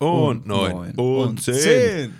[0.00, 2.12] und neun und zehn.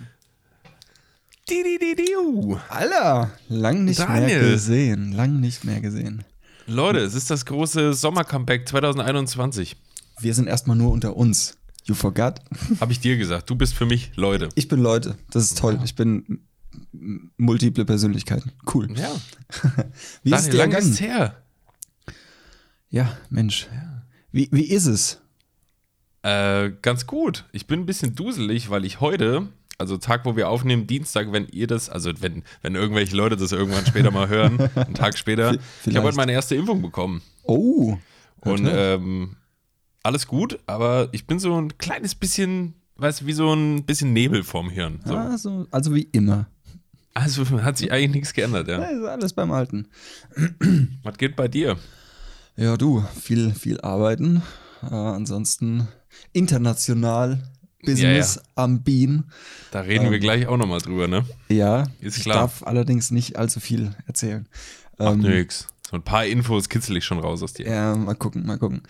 [1.49, 2.57] Didididiu.
[2.69, 4.39] Alter, lang nicht Daniel.
[4.41, 5.11] mehr gesehen.
[5.11, 6.23] Lang nicht mehr gesehen.
[6.67, 9.75] Leute, es ist das große Sommer-Comeback 2021.
[10.19, 11.57] Wir sind erstmal nur unter uns.
[11.85, 12.39] You forgot?
[12.79, 13.49] Habe ich dir gesagt.
[13.49, 14.49] Du bist für mich Leute.
[14.55, 15.17] Ich bin Leute.
[15.31, 15.79] Das ist toll.
[15.83, 16.45] Ich bin
[17.37, 18.51] multiple Persönlichkeiten.
[18.71, 18.87] Cool.
[18.95, 19.11] Ja.
[20.23, 21.43] Wie ist es Daniel, dir lang ist her.
[22.91, 23.67] Ja, Mensch.
[24.31, 25.20] Wie, wie ist es?
[26.23, 27.45] Äh, ganz gut.
[27.51, 29.47] Ich bin ein bisschen duselig, weil ich heute,
[29.77, 33.51] also Tag, wo wir aufnehmen, Dienstag, wenn ihr das, also wenn, wenn irgendwelche Leute das
[33.51, 35.97] irgendwann später mal hören, einen Tag später, ich vielleicht.
[35.97, 37.21] habe heute meine erste Impfung bekommen.
[37.43, 37.97] Oh.
[38.41, 39.35] Und ähm,
[40.03, 44.13] alles gut, aber ich bin so ein kleines bisschen, weißt du, wie so ein bisschen
[44.13, 44.99] Nebel vorm Hirn.
[45.05, 45.15] So.
[45.15, 46.47] Ah, so, also wie immer.
[47.13, 48.85] Also hat sich eigentlich nichts geändert, Ja, ja.
[48.89, 49.87] ist alles beim Alten.
[51.03, 51.77] Was geht bei dir?
[52.55, 54.41] Ja, du, viel, viel arbeiten.
[54.83, 55.87] Äh, ansonsten
[56.33, 57.39] international
[57.83, 59.25] Business am Bean.
[59.71, 61.25] Da reden wir gleich auch nochmal drüber, ne?
[61.49, 62.37] Ja, Ist ich klar.
[62.41, 64.47] darf allerdings nicht allzu viel erzählen.
[64.99, 65.67] Macht Ähm, nix.
[65.89, 67.67] So ein paar Infos kitzel ich schon raus aus dir.
[67.67, 68.83] Ja, mal gucken, mal gucken.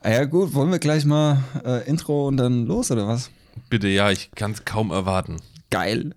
[0.00, 3.30] Ah ja, gut, wollen wir gleich mal äh, Intro und dann los oder was?
[3.68, 5.36] Bitte, ja, ich kann es kaum erwarten.
[5.70, 6.14] Geil.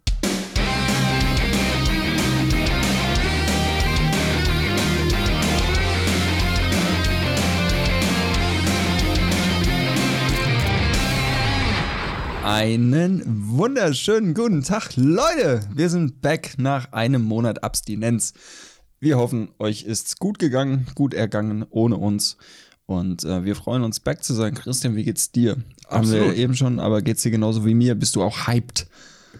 [12.43, 15.61] Einen wunderschönen guten Tag, Leute.
[15.73, 18.33] Wir sind back nach einem Monat Abstinenz.
[18.99, 22.37] Wir hoffen, euch ist's gut gegangen, gut ergangen, ohne uns.
[22.87, 24.55] Und äh, wir freuen uns, back zu sein.
[24.55, 25.57] Christian, wie geht's dir?
[25.87, 26.35] Haben wir Absolut.
[26.35, 27.93] eben schon, aber geht's dir genauso wie mir?
[27.93, 28.87] Bist du auch hyped?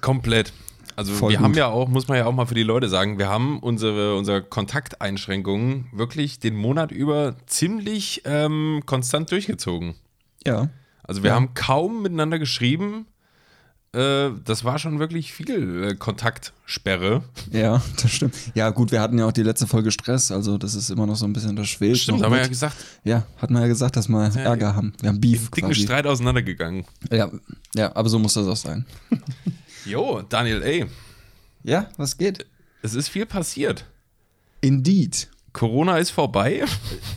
[0.01, 0.53] Komplett.
[0.95, 1.45] Also Voll wir gut.
[1.45, 4.15] haben ja auch, muss man ja auch mal für die Leute sagen, wir haben unsere,
[4.15, 9.95] unsere Kontakteinschränkungen wirklich den Monat über ziemlich ähm, konstant durchgezogen.
[10.45, 10.69] Ja.
[11.03, 11.35] Also wir Ja.
[11.35, 13.05] haben kaum miteinander geschrieben.
[13.93, 17.23] Äh, das war schon wirklich viel äh, Kontaktsperre.
[17.51, 18.35] Ja, das stimmt.
[18.55, 21.17] Ja, gut, wir hatten ja auch die letzte Folge Stress, also das ist immer noch
[21.17, 21.97] so ein bisschen das schwelt.
[21.97, 22.77] Stimmt, haben wir ja gesagt.
[23.03, 24.93] Ja, hatten wir ja gesagt, dass wir Ärger haben.
[25.01, 25.81] Wir haben Beef Dicken quasi.
[25.83, 26.85] Streit auseinandergegangen.
[27.11, 27.29] Ja,
[27.75, 28.85] ja, aber so muss das auch sein.
[29.85, 30.85] Jo, Daniel, ey,
[31.63, 32.45] Ja, was geht?
[32.83, 33.85] es ist viel passiert.
[34.61, 35.27] Indeed.
[35.53, 36.63] Corona ist vorbei,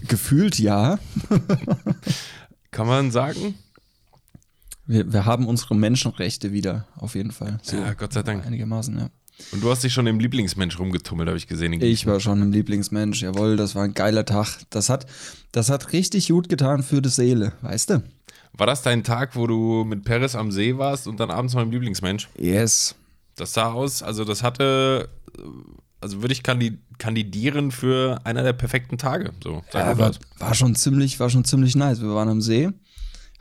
[0.09, 0.99] Gefühlt ja.
[2.71, 3.55] kann man sagen.
[4.87, 7.59] Wir, wir haben unsere Menschenrechte wieder, auf jeden Fall.
[7.63, 8.45] So Ja, Gott sei Dank.
[8.47, 9.09] einigermaßen, ja.
[9.51, 11.73] Und du hast dich schon im Lieblingsmensch rumgetummelt, habe ich gesehen.
[11.73, 14.59] Ich war schon ein Lieblingsmensch, jawohl, das war ein geiler Tag.
[14.71, 15.07] Das hat,
[15.51, 18.03] das hat richtig gut getan für die Seele, weißt du?
[18.53, 21.63] War das dein Tag, wo du mit Paris am See warst und dann abends noch
[21.63, 22.29] im Lieblingsmensch?
[22.39, 22.95] Yes.
[23.35, 25.09] Das sah aus, also das hatte,
[26.01, 29.33] also würde ich kandi- kandidieren für einer der perfekten Tage.
[29.43, 32.01] So, Ja, war, war schon ziemlich, war schon ziemlich nice.
[32.01, 32.71] Wir waren am See,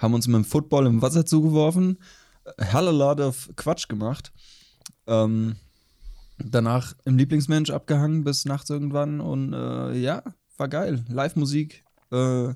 [0.04, 1.98] haben uns mit dem Football im Wasser zugeworfen,
[2.60, 4.32] hell a lot of Quatsch gemacht.
[5.08, 5.56] Ähm,
[6.38, 10.22] danach im Lieblingsmensch abgehangen bis nachts irgendwann und äh, ja,
[10.58, 11.06] war geil.
[11.08, 12.54] Live-Musik, äh,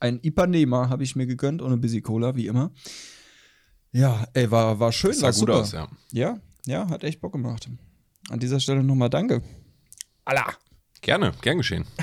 [0.00, 2.72] ein Ipanema habe ich mir gegönnt und ein bisschen Cola, wie immer.
[3.92, 5.60] Ja, ey, war, war schön, Das war sah gut super.
[5.60, 5.88] aus, ja.
[6.12, 7.68] Ja, ja, hat echt Bock gemacht.
[8.28, 9.42] An dieser Stelle nochmal danke.
[10.24, 10.52] Allah.
[11.00, 11.84] Gerne, gern geschehen.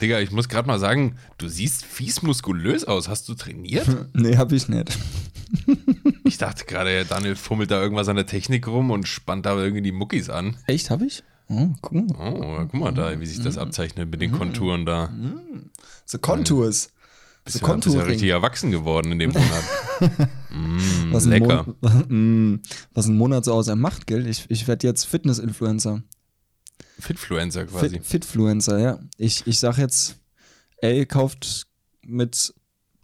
[0.00, 3.08] Digga, ich muss gerade mal sagen, du siehst fies muskulös aus.
[3.08, 3.86] Hast du trainiert?
[4.14, 4.96] Nee, hab ich nicht.
[6.26, 9.82] Ich dachte gerade, Daniel fummelt da irgendwas an der Technik rum und spannt da irgendwie
[9.82, 10.56] die Muckis an.
[10.66, 11.22] Echt, hab ich?
[11.48, 12.06] Oh, guck mal.
[12.18, 15.12] Oh, guck mal da, wie sich das abzeichnet mit den Konturen da.
[16.06, 16.90] The Contours.
[17.44, 19.64] Bist The ja, bist ja richtig erwachsen geworden in dem Monat.
[20.50, 21.66] mm, was, ein lecker.
[21.82, 22.62] Mon Mm,
[22.94, 24.26] was ein Monat so aus er macht, gell?
[24.26, 26.02] Ich, ich werde jetzt Fitness-Influencer.
[26.98, 27.90] Fitfluencer quasi.
[27.90, 28.98] Fit, Fitfluencer, ja.
[29.18, 30.16] Ich, ich sag jetzt,
[30.78, 31.66] ey, kauft
[32.02, 32.54] mit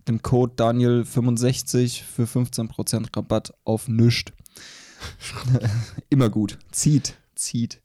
[0.08, 4.32] dem Code Daniel65 für 15% Rabatt auf nüscht.
[6.08, 6.58] Immer gut.
[6.70, 7.81] Zieht, zieht.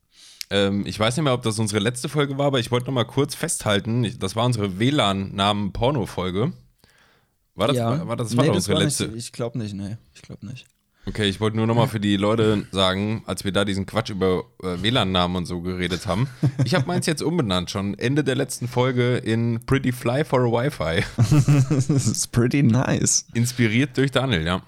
[0.50, 2.94] Ähm, ich weiß nicht mehr, ob das unsere letzte Folge war, aber ich wollte noch
[2.94, 6.54] mal kurz festhalten, das war unsere WLAN-Namen-Porno-Folge.
[7.56, 9.08] War das, war, war, das war nee, das unsere war letzte.
[9.08, 9.98] Nicht, ich glaube nicht, nee.
[10.14, 10.66] Ich glaube nicht.
[11.08, 14.10] Okay, ich wollte nur noch mal für die Leute sagen, als wir da diesen Quatsch
[14.10, 16.28] über äh, WLAN-Namen und so geredet haben.
[16.64, 20.52] Ich habe meins jetzt umbenannt, schon Ende der letzten Folge in Pretty Fly for a
[20.52, 21.04] Wi-Fi.
[21.78, 23.28] das ist pretty nice.
[23.36, 24.64] Inspiriert durch Daniel, ja.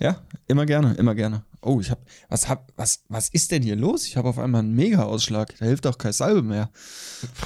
[0.00, 1.44] Ja, immer gerne, immer gerne.
[1.62, 4.06] Oh, ich hab, was hab, was, was ist denn hier los?
[4.06, 5.54] Ich habe auf einmal einen Mega-Ausschlag.
[5.58, 6.68] Da hilft auch kein Salbe mehr.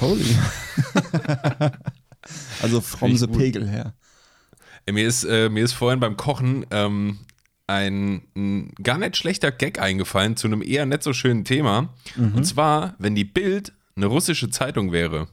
[0.01, 0.23] Holy.
[2.61, 3.37] also from the gut.
[3.37, 3.93] Pegel her.
[4.89, 7.19] Mir ist, äh, mir ist vorhin beim Kochen ähm,
[7.71, 11.89] ein, ein gar nicht schlechter Gag eingefallen zu einem eher nicht so schönen Thema.
[12.17, 15.27] Und zwar, wenn die Bild eine russische Zeitung wäre,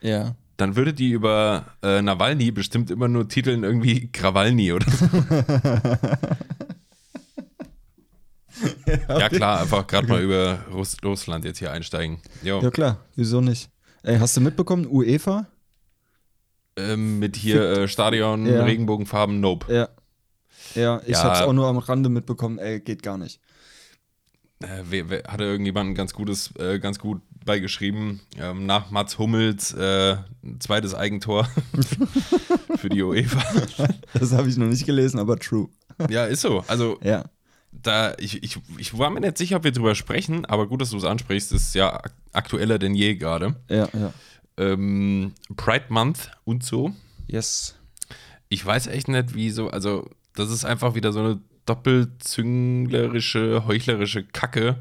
[0.00, 0.34] Ja.
[0.56, 5.06] dann würde die über äh, Nawalny bestimmt immer nur titeln irgendwie Krawalny oder so.
[9.08, 12.18] ja, klar, einfach gerade mal über Russ Russland jetzt hier einsteigen.
[12.42, 12.60] Jo.
[12.60, 13.70] Ja klar, wieso nicht?
[14.02, 15.46] Ey, hast du mitbekommen, UEFA?
[16.76, 18.64] Ähm, mit hier äh, Stadion, Ja.
[18.64, 19.72] Regenbogenfarben, Nope.
[19.72, 19.88] Ja.
[20.74, 21.24] Ja, ich Ja.
[21.24, 23.40] hab's auch nur am Rande mitbekommen, ey, geht gar nicht.
[24.60, 28.20] Äh, hatte irgendjemand ein ganz gutes, äh, ganz gut beigeschrieben.
[28.38, 30.16] Ähm, nach Mats Hummels äh,
[30.60, 31.48] zweites Eigentor
[32.76, 33.42] für die UEFA.
[34.14, 35.68] Das habe ich noch nicht gelesen, aber true.
[36.10, 36.62] ja, ist so.
[36.68, 37.24] Also Ja.
[37.72, 40.90] da, ich, ich, ich war mir nicht sicher, ob wir drüber sprechen, aber gut, dass
[40.90, 43.56] du es ansprichst, ist ja ak- aktueller denn je gerade.
[43.68, 44.12] Ja, ja.
[44.58, 46.92] Ähm, Pride Month und so.
[47.26, 47.74] Yes.
[48.48, 54.24] Ich weiß echt nicht, wie so, also das ist einfach wieder so eine doppelzünglerische, heuchlerische
[54.24, 54.76] Kacke.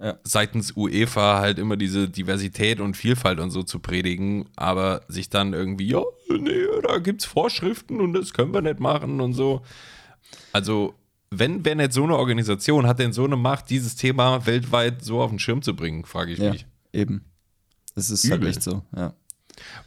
[0.00, 0.18] Ja.
[0.24, 5.52] Seitens UEFA halt immer diese Diversität und Vielfalt und so zu predigen, aber sich dann
[5.52, 9.62] irgendwie, ja, nee, da gibt's Vorschriften und das können wir nicht machen und so.
[10.52, 10.94] Also,
[11.30, 15.20] wenn, wer nicht so eine Organisation hat denn so eine Macht, dieses Thema weltweit so
[15.22, 16.66] auf den Schirm zu bringen, frage ich Ja, mich.
[16.92, 17.24] eben.
[17.94, 18.50] Es ist halt Übel.
[18.50, 19.14] echt so, ja.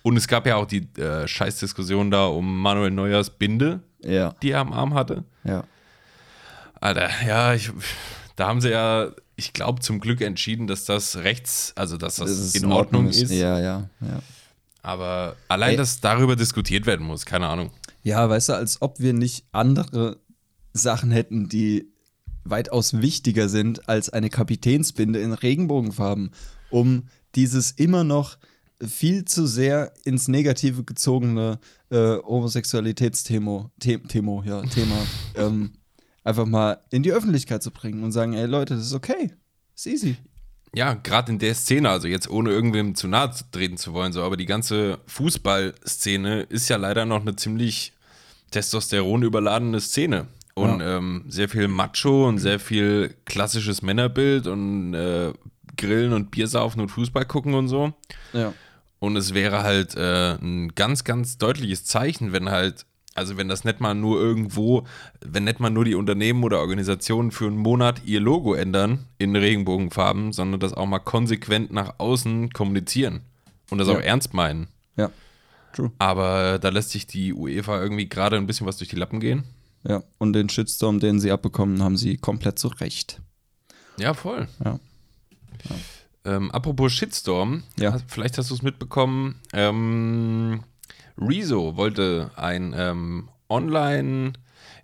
[0.01, 4.51] Und es gab ja auch die äh, Scheißdiskussion da um Manuel Neuers Binde, Ja, die
[4.51, 5.23] er am Arm hatte.
[5.43, 5.63] ja.
[6.81, 7.71] Alter, ja, ich,
[8.35, 12.29] da haben sie ja, ich glaube, zum Glück entschieden, dass das rechts, also dass das
[12.29, 13.31] Dass es in Ordnung ist.
[13.31, 14.19] Ja, ja, ja.
[14.83, 15.77] Aber allein, Ey.
[15.77, 17.71] dass darüber diskutiert werden muss, keine Ahnung.
[18.03, 20.17] Ja, weißt du, als ob wir nicht andere
[20.73, 21.91] Sachen hätten, die
[22.43, 26.31] weitaus wichtiger sind als eine Kapitänsbinde in Regenbogenfarben,
[26.69, 28.37] um dieses immer noch
[28.81, 34.95] viel zu sehr ins Negative gezogene äh, Homosexualitätsthema, The Themo, ja, Thema,
[35.35, 35.73] ähm,
[36.23, 39.31] einfach mal in die Öffentlichkeit zu bringen und sagen, ey Leute, das ist okay,
[39.75, 40.17] ist easy.
[40.75, 44.21] Ja, gerade in der Szene, also jetzt ohne irgendwem zu nahe treten zu wollen, so,
[44.23, 47.93] aber die ganze Fußballszene ist ja leider noch eine ziemlich
[48.51, 50.27] Testosteron überladene Szene.
[50.53, 55.33] Und ähm, sehr viel Macho und sehr viel klassisches Männerbild und äh,
[55.75, 57.93] Grillen und Biersaufen und Fußball gucken und so.
[58.31, 58.53] Ja.
[58.99, 63.63] Und es wäre halt äh, ein ganz, ganz deutliches Zeichen, wenn halt, also wenn das
[63.63, 64.85] nicht mal nur irgendwo,
[65.21, 69.35] wenn nicht mal nur die Unternehmen oder Organisationen für einen Monat ihr Logo ändern in
[69.35, 73.21] Regenbogenfarben, sondern das auch mal konsequent nach außen kommunizieren
[73.69, 73.95] und das Ja.
[73.95, 74.67] auch ernst meinen.
[74.97, 75.11] Ja.
[75.73, 75.91] True.
[75.99, 79.43] Aber da lässt sich die UEFA irgendwie gerade ein bisschen was durch die Lappen gehen.
[79.87, 80.03] Ja.
[80.17, 83.21] Und den Shitstorm, den sie abbekommen, haben sie komplett zu Recht.
[83.97, 84.47] Ja, voll.
[84.63, 84.79] Ja.
[86.25, 87.97] Ähm, apropos Shitstorm, Ja.
[88.07, 89.35] vielleicht hast du es mitbekommen.
[89.53, 90.63] Ähm,
[91.17, 94.33] Rezo wollte ein ähm, Online,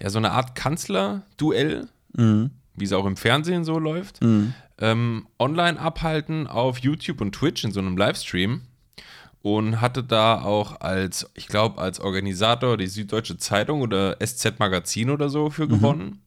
[0.01, 2.51] ja, so eine Art Kanzler-Duell, Mhm.
[2.75, 4.53] wie es auch im Fernsehen so läuft, Mhm.
[4.79, 8.61] ähm, online abhalten auf YouTube und Twitch in so einem Livestream.
[9.43, 15.09] Und hatte da auch als, ich glaube, als Organisator die Süddeutsche Zeitung oder SZ Magazin
[15.09, 16.21] oder so für gewonnen.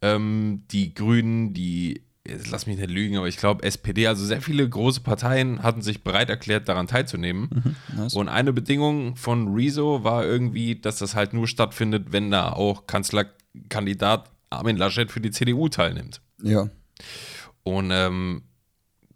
[0.00, 4.68] Ähm, die Grünen, die, lass mich nicht lügen, aber ich glaube SPD, also sehr viele
[4.68, 7.76] große Parteien hatten sich bereit erklärt, daran teilzunehmen.
[7.96, 8.14] Nice.
[8.14, 12.86] Und eine Bedingung von Rezo war irgendwie, dass das halt nur stattfindet, wenn da auch
[12.86, 16.20] Kanzlerkandidat Armin Laschet für die CDU teilnimmt.
[16.42, 16.68] Ja.
[17.62, 18.42] Und ähm,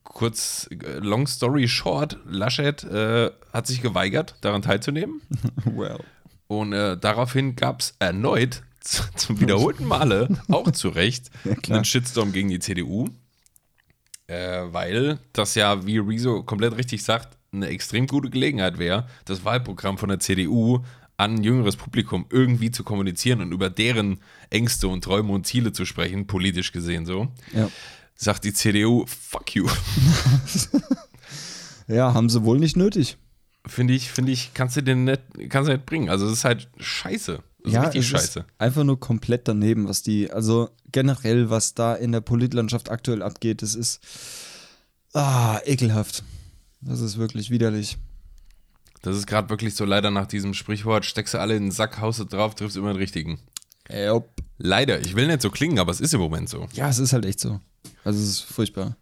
[0.04, 5.22] kurz, äh, long story short, Laschet äh, hat sich geweigert, daran teilzunehmen.
[5.64, 6.00] Well.
[6.48, 11.30] Und äh, daraufhin gab es erneut zum wiederholten Male, auch zu Recht,
[11.62, 11.78] klar.
[11.78, 13.08] einen Shitstorm gegen die CDU.
[14.26, 19.44] Äh, weil das ja, wie Rezo komplett richtig sagt, eine extrem gute Gelegenheit wäre, das
[19.44, 20.84] Wahlprogramm von der CDU
[21.16, 25.72] an ein jüngeres Publikum irgendwie zu kommunizieren und über deren Ängste und Träume und Ziele
[25.72, 27.28] zu sprechen, politisch gesehen so.
[27.52, 27.68] Ja.
[28.14, 29.68] Sagt die CDU, fuck you.
[31.88, 33.16] Ja, haben sie wohl nicht nötig.
[33.66, 36.08] Finde ich, finde ich, kannst du den nicht, kannst du nicht bringen.
[36.08, 37.42] Also es ist halt scheiße.
[37.64, 38.44] Das ist richtig scheiße.
[38.58, 43.62] einfach nur komplett daneben, was die, also generell, was da in der Politlandschaft aktuell abgeht,
[43.62, 44.00] das ist
[45.14, 46.24] ah, ekelhaft.
[46.80, 47.98] Das ist wirklich widerlich.
[49.02, 52.00] Das ist gerade wirklich so leider nach diesem Sprichwort, steckst du alle in den Sack,
[52.00, 53.40] haust du drauf, triffst immer den richtigen.
[53.90, 54.28] Yep.
[54.58, 56.68] Leider, ich will nicht so klingen, aber es ist im Moment so.
[56.72, 57.60] Ja, es ist halt echt so.
[58.04, 58.96] Also es ist furchtbar.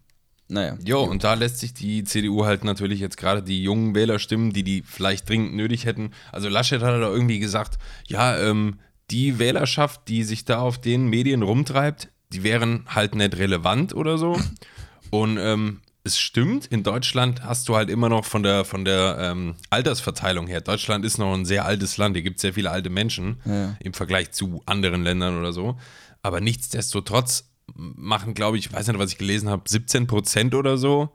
[0.51, 0.77] Naja.
[0.83, 4.63] Jo, und da lässt sich die CDU halt natürlich jetzt gerade die jungen Wählerstimmen, die
[4.63, 6.11] die vielleicht dringend nötig hätten.
[6.33, 7.77] Also Laschet hat da irgendwie gesagt,
[8.07, 8.79] ja, ähm,
[9.11, 14.17] die Wählerschaft, die sich da auf den Medien rumtreibt, die wären halt nicht relevant oder
[14.17, 14.37] so.
[15.09, 19.17] Und ähm, es stimmt, in Deutschland hast du halt immer noch von der, von der
[19.21, 22.71] ähm, Altersverteilung her, Deutschland ist noch ein sehr altes Land, hier gibt es sehr viele
[22.71, 23.75] alte Menschen Ja.
[23.79, 25.77] im Vergleich zu anderen Ländern oder so.
[26.23, 31.09] Aber nichtsdestotrotz machen, glaube ich, weiß nicht, was ich gelesen habe, 17 Prozent oder so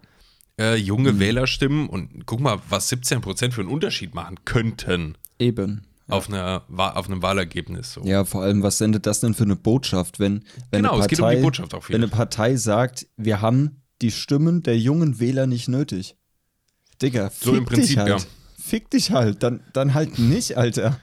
[0.59, 5.83] äh, junge Wählerstimmen und guck mal, was 17% für einen Unterschied machen könnten Eben.
[6.09, 7.93] auf, einer, auf einem Wahlergebnis.
[7.93, 8.03] So.
[8.05, 11.09] Ja, vor allem, was sendet das denn für eine Botschaft, wenn, wenn Genau, eine es
[11.09, 11.95] geht um die Botschaft auch viel.
[11.95, 16.17] Wenn eine Partei sagt, wir haben die Stimmen der jungen Wähler nicht nötig.
[17.03, 18.09] Digga, fick So im Prinzip, dich halt.
[18.09, 18.19] ja.
[18.59, 20.99] Fick dich halt, dann, dann halt nicht, Alter.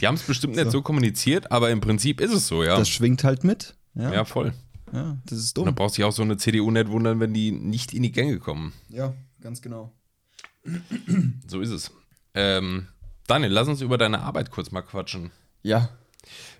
[0.00, 2.76] Die haben es bestimmt nicht so kommuniziert, aber im Prinzip ist es so, ja.
[2.76, 3.76] Das schwingt halt mit.
[3.94, 4.52] Ja, ja, voll.
[4.94, 5.76] Ja das ist Und dann dumm.
[5.76, 8.72] braucht sich auch so eine CDU nicht wundern, wenn die nicht in die Gänge kommen.
[8.88, 9.92] Ja, ganz genau.
[11.46, 11.90] So ist es.
[12.34, 12.88] Ähm,
[13.26, 15.30] Daniel, lass uns über deine Arbeit kurz mal quatschen.
[15.62, 15.90] Ja,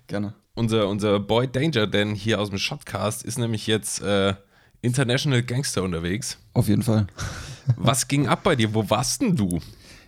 [0.07, 0.33] gerne.
[0.53, 4.35] Unser, unser Boy Danger, denn hier aus dem Shotcast, ist nämlich jetzt äh,
[4.81, 6.37] International Gangster unterwegs.
[6.53, 7.07] Auf jeden Fall.
[7.77, 8.73] Was ging ab bei dir?
[8.73, 9.59] Wo warst denn du?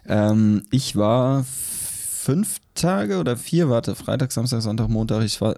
[0.06, 5.24] Ähm, ich war fünf Tage oder vier, warte, Freitag, Samstag, Sonntag, Montag.
[5.24, 5.56] Ich war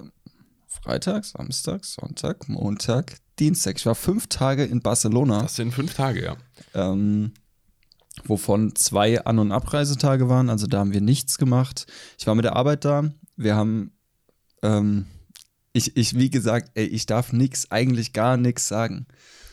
[0.69, 3.77] Freitag, Samstag, Sonntag, Montag, Dienstag.
[3.77, 6.37] Ich war fünf Tage in Barcelona, Das sind fünf Tage, ja.
[6.73, 7.33] ähm,
[8.25, 10.49] wovon zwei An- und Abreisetage waren.
[10.49, 11.85] Also da haben wir nichts gemacht.
[12.19, 13.11] Ich war mit der Arbeit da.
[13.35, 13.91] Wir haben,
[14.61, 15.05] ähm,
[15.73, 19.07] ich, ich, wie gesagt, ey, ich darf nix, eigentlich gar nichts sagen.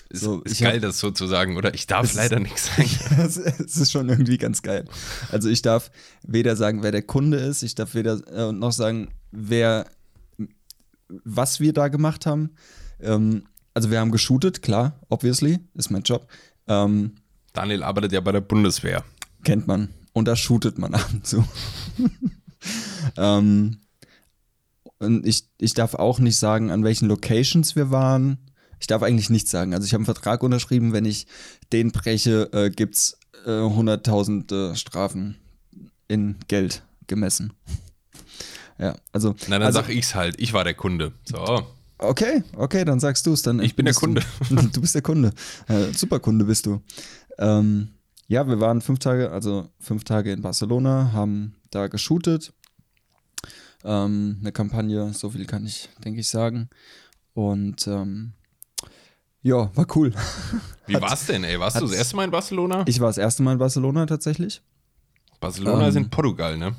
[0.08, 1.75] Ist, So, ist ich geil, hab- das so zu sagen, oder?
[1.75, 2.90] Ich darf ist- leider nichts sagen.
[3.25, 4.85] Es es ist schon irgendwie ganz geil.
[5.32, 5.90] Also ich darf
[6.23, 9.87] weder sagen, wer der Kunde ist, ich darf weder äh, noch sagen, wer,
[11.08, 12.50] was wir da gemacht haben.
[13.00, 13.44] Ähm,
[13.75, 16.26] also wir haben geshootet, klar, obviously, ist mein Job.
[16.66, 17.16] Ähm,
[17.52, 19.04] Daniel arbeitet ja bei der Bundeswehr.
[19.44, 19.88] kennt man.
[20.12, 21.44] Und da shootet man ab und zu.
[23.16, 23.78] ähm,
[24.98, 28.38] und ich, ich darf auch nicht sagen, an welchen Locations wir waren.
[28.80, 29.75] Ich darf eigentlich nichts sagen.
[29.75, 31.26] Also ich habe einen Vertrag unterschrieben, wenn ich
[31.72, 35.36] den breche, äh, gibt es äh, 100.000 äh, Strafen
[36.08, 37.52] in Geld gemessen.
[38.78, 39.35] Ja, also.
[39.49, 40.40] Na, dann also, sag ich's halt.
[40.40, 41.12] Ich war der Kunde.
[41.25, 41.66] So.
[41.99, 43.42] Okay, okay, dann sagst du es.
[43.42, 44.23] Dann Ich bin der Kunde.
[44.50, 45.33] Du, du bist der Kunde.
[45.68, 46.83] Äh, super Kunde bist du.
[47.38, 47.88] Ähm,
[48.28, 52.52] ja, wir waren fünf Tage, also fünf Tage in Barcelona, haben da geshootet.
[53.85, 56.68] Ähm, eine Kampagne, so viel kann ich, denke ich, sagen.
[57.35, 58.33] Und ähm,
[59.42, 60.12] ja, war cool.
[60.87, 61.61] Wie war's denn, ey?
[61.61, 62.83] Warst du das erste Mal in Barcelona?
[62.87, 64.61] Ich war das erste Mal in Barcelona tatsächlich.
[65.38, 65.88] Barcelona Ähm.
[65.88, 66.75] ist in Portugal, ne?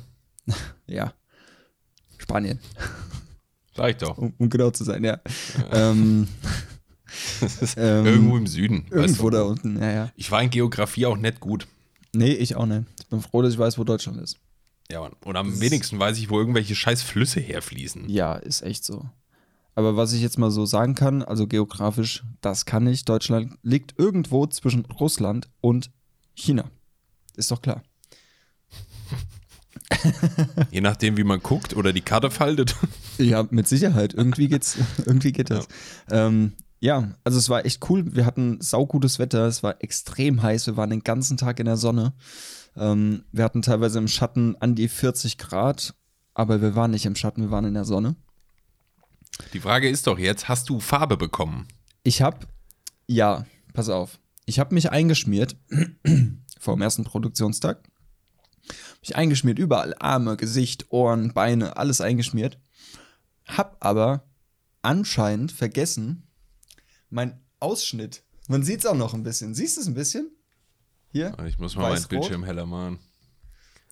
[0.86, 1.14] Ja.
[2.28, 2.58] Spanien,
[3.74, 4.18] Sag ich doch.
[4.18, 5.18] um, um genau zu sein, ja.
[5.72, 6.28] Ähm,
[7.40, 8.84] Das Ähm, irgendwo im Süden.
[8.90, 9.36] weißt irgendwo du?
[9.38, 10.12] da unten, ja, ja.
[10.14, 11.66] Ich war in Geografie auch nicht gut.
[12.14, 12.82] Nee, ich auch nicht.
[13.00, 14.36] Ich bin froh, dass ich weiß, wo Deutschland ist.
[14.90, 15.12] Ja, Mann.
[15.24, 18.10] Und am wenigsten weiß ich, wo irgendwelche scheiß Flüsse herfließen.
[18.10, 19.06] Ja, ist echt so.
[19.74, 23.06] Aber was ich jetzt mal so sagen kann, also geografisch, das kann ich.
[23.06, 25.90] Deutschland liegt irgendwo zwischen Russland und
[26.34, 26.70] China.
[27.36, 27.82] Ist doch klar.
[30.70, 32.76] Je nachdem, wie man guckt oder die Karte faltet.
[33.18, 34.14] Ja, mit Sicherheit.
[34.14, 35.66] Irgendwie geht's, irgendwie geht das.
[36.08, 36.28] Ja.
[36.28, 38.14] Ähm, ja, also es war echt cool.
[38.14, 39.44] Wir hatten saugutes Wetter.
[39.46, 40.68] Es war extrem heiß.
[40.68, 42.12] Wir waren den ganzen Tag in der Sonne.
[42.76, 45.94] Ähm, wir hatten teilweise im Schatten an die 40 Grad,
[46.32, 48.14] aber wir waren nicht im Schatten, wir waren in der Sonne.
[49.52, 51.66] Die Frage ist doch jetzt, hast du Farbe bekommen?
[52.04, 52.46] Ich habe,
[53.08, 54.20] ja, pass auf.
[54.46, 55.56] Ich habe mich eingeschmiert
[56.60, 57.82] vor dem ersten Produktionstag.
[59.00, 62.58] Mich eingeschmiert, überall Arme, Gesicht, Ohren, Beine, alles eingeschmiert.
[63.46, 64.24] Hab aber
[64.82, 66.26] anscheinend vergessen,
[67.10, 68.22] mein Ausschnitt.
[68.48, 69.54] Man sieht es auch noch ein bisschen.
[69.54, 70.30] Siehst du es ein bisschen?
[71.10, 71.36] Hier?
[71.46, 72.08] Ich muss mal meinen.
[72.08, 72.98] Bildschirm heller machen.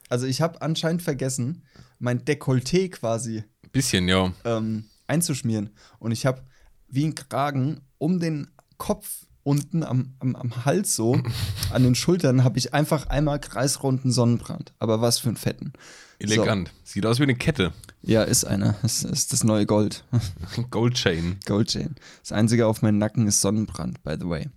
[0.09, 1.65] Also ich habe anscheinend vergessen,
[1.99, 4.33] mein Dekolleté quasi Bisschen, ja.
[4.45, 5.71] ähm, einzuschmieren.
[5.99, 6.45] Und ich habe
[6.89, 11.21] wie ein Kragen um den Kopf unten am, am, am Hals so,
[11.73, 14.73] an den Schultern, habe ich einfach einmal kreisrunden Sonnenbrand.
[14.79, 15.73] Aber was für ein Fetten.
[16.19, 16.73] Elegant.
[16.83, 17.73] Sieht aus wie eine Kette.
[18.03, 18.75] Ja, ist einer.
[18.83, 20.05] Das ist das neue Gold.
[20.71, 21.39] Goldchain.
[21.47, 21.95] Goldchain.
[22.23, 24.49] Das einzige auf meinem Nacken ist Sonnenbrand, by the way.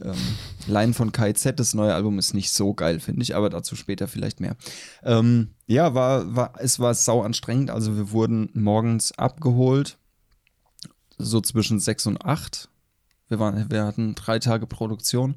[0.00, 0.14] Ähm,
[0.66, 4.08] Line von KZ, das neue Album ist nicht so geil, finde ich, aber dazu später
[4.08, 4.56] vielleicht mehr.
[5.04, 7.70] Ähm, ja, war, war, es war sau anstrengend.
[7.70, 9.98] Also wir wurden morgens abgeholt,
[11.18, 12.68] so zwischen sechs und acht.
[13.28, 15.36] Wir, waren, wir hatten drei Tage Produktion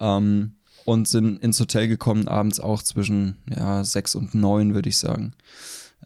[0.00, 4.98] ähm, und sind ins Hotel gekommen, abends auch zwischen ja, sechs und neun, würde ich
[4.98, 5.34] sagen.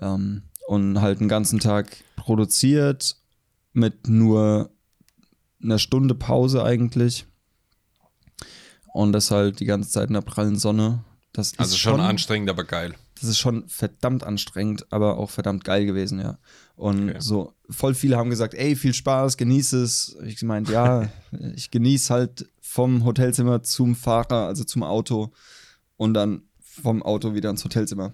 [0.01, 3.17] Ähm, und halt den ganzen Tag produziert
[3.73, 4.71] mit nur
[5.63, 7.27] einer Stunde Pause eigentlich.
[8.93, 11.05] Und das halt die ganze Zeit in der prallen Sonne.
[11.33, 12.95] Das Also schon anstrengend, aber geil.
[13.21, 16.39] Das ist schon verdammt anstrengend, aber auch verdammt geil gewesen, ja.
[16.77, 17.21] Und Okay.
[17.21, 20.17] so, voll viele haben gesagt, ey, viel Spaß, genieß es.
[20.25, 21.09] Ich meinte, ja,
[21.55, 25.33] ich genieße halt vom Hotelzimmer zum Fahrer, also zum Auto
[25.97, 28.13] und dann vom Auto wieder ins Hotelzimmer.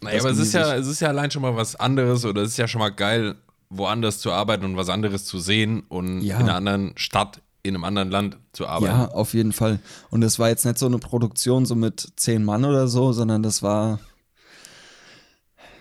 [0.00, 2.24] Naja, Das aber es ist, genieße ja, es ist ja allein schon mal was anderes
[2.24, 3.34] oder es ist ja schon mal geil,
[3.68, 6.36] woanders zu arbeiten und was anderes zu sehen und Ja.
[6.38, 8.94] in einer anderen Stadt in einem anderen Land zu arbeiten.
[8.94, 9.78] Ja, auf jeden Fall.
[10.10, 13.42] Und es war jetzt nicht so eine Produktion so mit zehn Mann oder so, sondern
[13.42, 14.00] das war,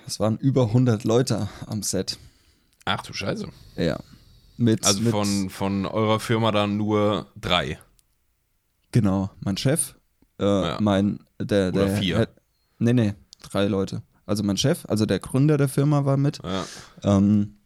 [0.06, 2.18] das waren über 100 Leute am Set.
[2.86, 3.48] Ach du Scheiße.
[3.76, 4.00] Ja.
[4.58, 7.80] Mit, Also mit, von, von eurer Firma dann nur drei.
[8.92, 9.96] Genau, mein Chef,
[10.40, 10.78] äh, Ja.
[10.80, 12.18] mein, der, Oder der, vier.
[12.20, 12.30] Head-
[12.80, 14.02] nee, nee, drei Leute.
[14.26, 16.40] Also mein Chef, also der Gründer der Firma war mit.
[16.44, 16.66] Ja.
[17.04, 17.58] Ähm,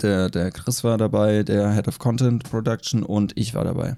[0.00, 3.96] der, der Chris war dabei, der Head of Content Production und ich war dabei.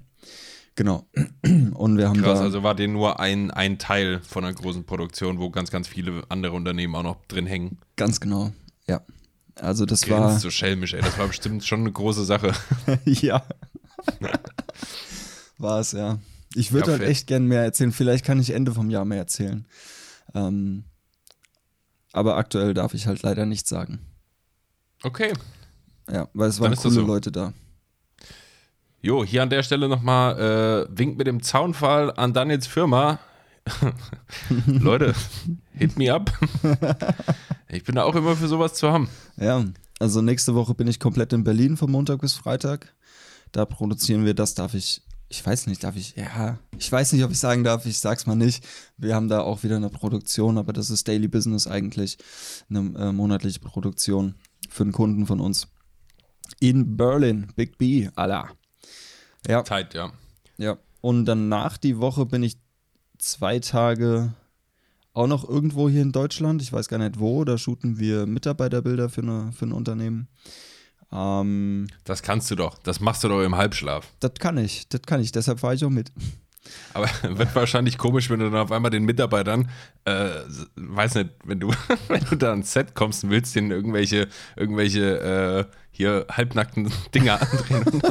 [0.76, 1.06] Genau.
[1.74, 5.38] Und wir haben Krass, also war den nur ein, ein Teil von einer großen Produktion,
[5.38, 7.78] wo ganz, ganz viele andere Unternehmen auch noch drin hängen.
[7.94, 8.52] ganz genau,
[8.88, 9.00] ja.
[9.60, 11.00] Also das Grinst war so schelmisch, ey.
[11.00, 12.52] Das war bestimmt schon eine große Sache.
[13.04, 13.44] ja.
[15.58, 16.18] war es, ja.
[16.56, 17.10] Ich würde Ja, halt fett.
[17.10, 17.92] echt gern mehr erzählen.
[17.92, 19.66] Vielleicht kann ich Ende vom Jahr mehr erzählen.
[20.34, 20.82] Ähm,
[22.12, 24.00] aber aktuell darf ich halt leider nichts sagen.
[25.04, 25.32] Okay.
[26.10, 27.00] Ja, weil es waren coole so.
[27.00, 27.52] Leute da.
[29.00, 33.18] Jo, hier an der Stelle nochmal äh, Wink mit dem Zaunfall an Daniels Firma.
[34.66, 35.14] Leute,
[35.72, 36.30] hit me up.
[37.68, 39.08] ich bin da auch immer für sowas zu haben.
[39.36, 39.64] Ja,
[39.98, 42.94] also nächste Woche bin ich komplett in Berlin von Montag bis Freitag.
[43.52, 47.24] Da produzieren wir, das darf ich, ich weiß nicht, darf ich, ja, ich weiß nicht,
[47.24, 48.66] ob ich sagen darf, ich sag's mal nicht.
[48.96, 52.18] Wir haben da auch wieder eine Produktion, aber das ist Daily Business eigentlich,
[52.68, 54.34] eine äh, monatliche Produktion
[54.68, 55.68] für einen Kunden von uns.
[56.64, 58.48] In Berlin, Big B, Allah.
[59.46, 60.12] Ja, Zeit, ja.
[60.56, 60.78] ja.
[61.02, 62.56] Und danach die Woche bin ich
[63.18, 64.32] zwei Tage
[65.12, 66.62] auch noch irgendwo hier in Deutschland.
[66.62, 67.44] Ich weiß gar nicht wo.
[67.44, 70.28] Da shooten wir Mitarbeiterbilder für, eine, für ein Unternehmen.
[71.12, 72.78] Ähm, Das kannst du doch.
[72.78, 74.10] Das machst du doch im Halbschlaf.
[74.20, 74.88] das kann ich.
[74.88, 75.32] Das kann ich.
[75.32, 76.12] Deshalb fahre ich auch mit.
[76.92, 79.68] Aber wird wahrscheinlich komisch, wenn du dann auf einmal den Mitarbeitern,
[80.04, 80.28] äh,
[80.76, 81.70] weiß nicht, wenn du,
[82.08, 87.40] wenn du da ans Set kommst und willst denen irgendwelche, irgendwelche äh, hier halbnackten Dinger
[87.70, 88.02] andrehen.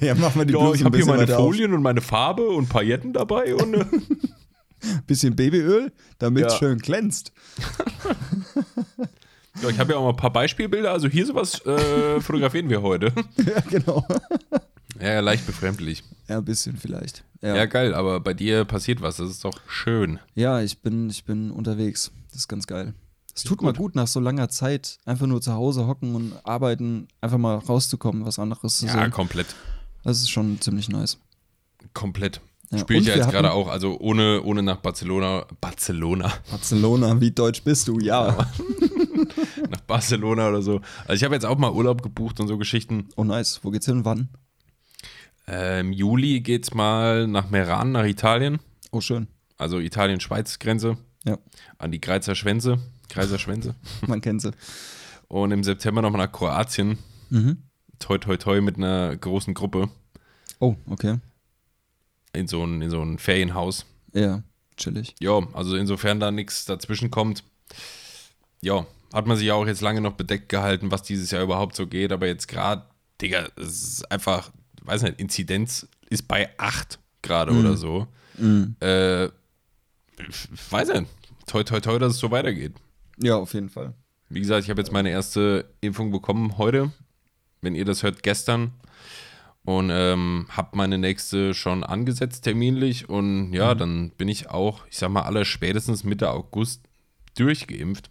[0.00, 1.44] ja, machen wir die Bluse ich habe hier meine weiter auf.
[1.44, 3.84] Folien und meine Farbe und Pailletten dabei und äh,
[5.06, 6.58] Bisschen Babyöl, damit es Ja.
[6.58, 7.32] schön glänzt.
[9.62, 10.92] ja, ich habe ja auch mal ein paar Beispielbilder.
[10.92, 13.12] Also hier sowas äh, fotografieren wir heute.
[13.38, 14.06] ja, genau.
[15.00, 16.02] Ja, ja, leicht befremdlich.
[16.28, 17.22] Ja, ein bisschen vielleicht.
[17.40, 17.54] Ja.
[17.54, 19.18] Ja, geil, aber bei dir passiert was.
[19.18, 20.18] Das ist doch schön.
[20.34, 22.10] ja ich, bin, ich bin unterwegs.
[22.30, 22.94] Das ist ganz geil.
[23.32, 27.06] Es tut mal gut, nach so langer Zeit einfach nur zu Hause hocken und arbeiten,
[27.20, 29.12] einfach mal rauszukommen, was anderes zu Ja, sehen.
[29.12, 29.46] komplett.
[30.02, 31.18] Das ist schon ziemlich nice.
[31.94, 32.40] Komplett.
[32.72, 37.30] Ja, Spiele ich ja jetzt gerade auch, also ohne, ohne nach Barcelona, Barcelona, Barcelona, wie
[37.30, 38.00] deutsch bist du?
[38.00, 38.36] Ja.
[39.70, 40.80] nach Barcelona oder so.
[41.02, 43.08] Also ich habe jetzt auch mal Urlaub gebucht und so Geschichten.
[43.14, 43.60] Oh, nice.
[43.62, 44.04] Wo geht's hin?
[44.04, 44.28] Wann?
[45.48, 48.58] Äh, Im Juli geht's mal nach Meran, nach Italien.
[48.90, 49.28] Oh, schön.
[49.56, 50.96] Also Italien-Schweiz-Grenze.
[51.24, 51.38] Ja,
[51.78, 52.78] An die Greizer Schwänze.
[53.08, 53.74] Greiser Schwänze.
[54.06, 54.52] man kennt sie.
[55.28, 56.98] Und im September nochmal nach Kroatien.
[57.30, 57.62] Mhm.
[57.98, 59.88] Toi, toi, toi mit einer großen Gruppe.
[60.58, 61.18] Oh, okay.
[62.32, 63.86] In so ein, in so ein Ferienhaus.
[64.12, 64.42] Ja,
[64.76, 65.14] chillig.
[65.20, 67.42] Ja, also insofern da nichts dazwischen kommt.
[68.60, 71.76] Ja, hat man sich ja auch jetzt lange noch bedeckt gehalten, was dieses Jahr überhaupt
[71.76, 72.12] so geht.
[72.12, 72.82] Aber jetzt gerade,
[73.20, 74.50] Digga, es ist einfach,
[74.86, 78.06] weiß nicht, Inzidenz ist bei 8 gerade oder so.
[78.38, 78.76] Mhm.
[78.80, 81.06] Äh, ich weiß nicht.
[81.46, 82.74] Toi, toi, toi, dass es so weitergeht.
[83.18, 83.94] Ja, auf jeden Fall.
[84.28, 86.92] Wie gesagt, ich habe jetzt meine erste Impfung bekommen heute.
[87.60, 88.72] Wenn ihr das hört, gestern.
[89.64, 93.08] Und ähm, habe meine nächste schon angesetzt terminlich.
[93.08, 96.82] Und ja, dann bin ich auch, ich sag mal, aller spätestens Mitte August
[97.36, 98.10] durchgeimpft.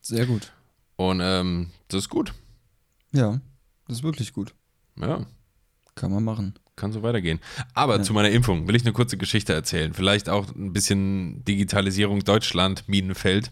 [0.00, 0.52] Sehr gut.
[0.96, 2.32] Und ähm, das ist gut.
[3.12, 3.40] Ja,
[3.86, 4.54] das ist wirklich gut.
[5.00, 5.26] Ja,
[5.94, 6.54] Kann man machen.
[6.76, 7.40] kann so weitergehen.
[7.74, 9.94] Aber zu meiner Impfung will ich eine kurze Geschichte erzählen.
[9.94, 13.50] Vielleicht auch ein bisschen Digitalisierung Deutschland, Minenfeld.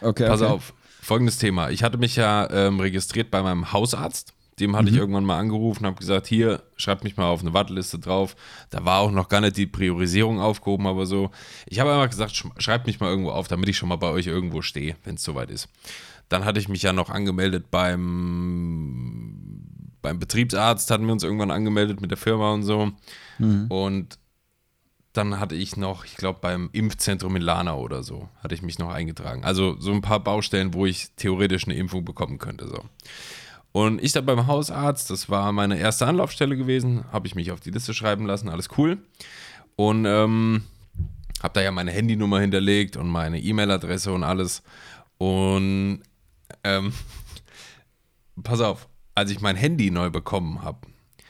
[0.00, 0.26] Okay.
[0.28, 0.50] Pass okay.
[0.52, 1.70] auf, folgendes Thema.
[1.70, 4.34] Ich hatte mich ja ähm, registriert bei meinem Hausarzt.
[4.58, 7.98] Dem hatte ich irgendwann mal angerufen, habe gesagt, hier, schreibt mich mal auf eine Warteliste
[7.98, 8.36] drauf.
[8.68, 11.30] Da war auch noch gar nicht die Priorisierung aufgehoben, aber so.
[11.66, 14.08] Ich habe einfach gesagt, sch- schreibt mich mal irgendwo auf, damit ich schon mal bei
[14.10, 15.68] euch irgendwo stehe, wenn es soweit ist.
[16.28, 19.62] Dann hatte ich mich ja noch angemeldet beim,
[20.02, 22.92] beim Betriebsarzt, hatten wir uns irgendwann angemeldet mit der Firma und so.
[23.68, 24.18] Und
[25.12, 28.78] dann hatte ich noch, ich glaube, beim Impfzentrum in Lana oder so, hatte ich mich
[28.78, 29.44] noch eingetragen.
[29.44, 32.68] Also so ein paar Baustellen, wo ich theoretisch eine Impfung bekommen könnte.
[32.68, 32.84] So.
[33.72, 37.60] Und ich da beim Hausarzt, das war meine erste Anlaufstelle gewesen, habe ich mich auf
[37.60, 38.98] die Liste schreiben lassen, alles cool.
[39.76, 40.62] Und ähm,
[41.42, 44.62] habe da ja meine Handynummer hinterlegt und meine E-Mail-Adresse und alles.
[45.18, 46.02] Und
[46.62, 46.92] ähm,
[48.42, 50.78] pass auf, als ich mein Handy neu bekommen habe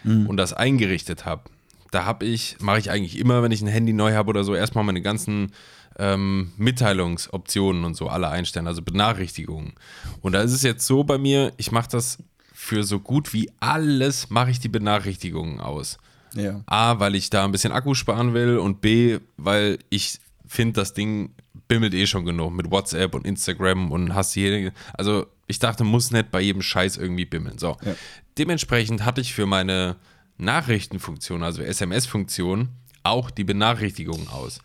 [0.04, 1.44] und das eingerichtet habe,
[1.90, 4.54] da habe ich, mache ich eigentlich immer, wenn ich ein Handy neu habe oder so,
[4.54, 5.52] erstmal meine ganzen
[5.98, 9.74] ähm, Mitteilungsoptionen und so alle einstellen, also Benachrichtigungen.
[10.20, 12.18] Und da ist es jetzt so bei mir, ich mache das
[12.52, 15.98] für so gut wie alles mache ich die Benachrichtigungen aus.
[16.34, 16.62] Ja.
[16.66, 20.92] A, weil ich da ein bisschen Akku sparen will und B, weil ich finde, das
[20.92, 21.30] Ding
[21.70, 24.72] bimmelt eh schon genug mit WhatsApp und Instagram und hast hier.
[24.92, 27.58] Also ich dachte, muss nicht bei jedem Scheiß irgendwie bimmeln.
[27.58, 27.76] So.
[27.84, 27.94] Ja.
[28.36, 29.96] Dementsprechend hatte ich für meine
[30.36, 32.70] Nachrichtenfunktion, also SMS-Funktion,
[33.04, 34.58] auch die Benachrichtigungen aus.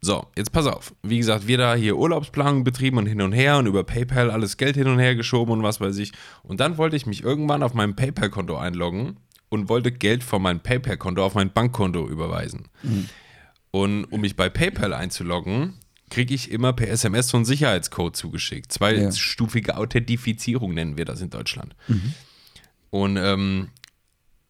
[0.00, 0.94] So, jetzt pass auf.
[1.02, 4.56] Wie gesagt, wir da hier Urlaubsplanung betrieben und hin und her und über PayPal alles
[4.56, 6.12] Geld hin und her geschoben und was weiß ich.
[6.42, 9.18] Und dann wollte ich mich irgendwann auf meinem PayPal-Konto einloggen
[9.50, 12.68] und wollte Geld von meinem PayPal-Konto auf mein Bankkonto überweisen.
[13.78, 15.74] Und um mich bei PayPal einzuloggen,
[16.10, 18.72] kriege ich immer per SMS so einen Sicherheitscode zugeschickt.
[18.72, 21.76] Zweistufige Authentifizierung nennen wir das in Deutschland.
[22.90, 23.68] Und ähm,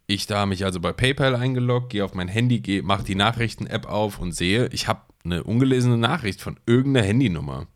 [0.07, 4.19] ich da mich also bei PayPal eingeloggt, gehe auf mein Handy, mache die Nachrichten-App auf
[4.19, 7.67] und sehe, ich habe eine ungelesene Nachricht von irgendeiner Handynummer.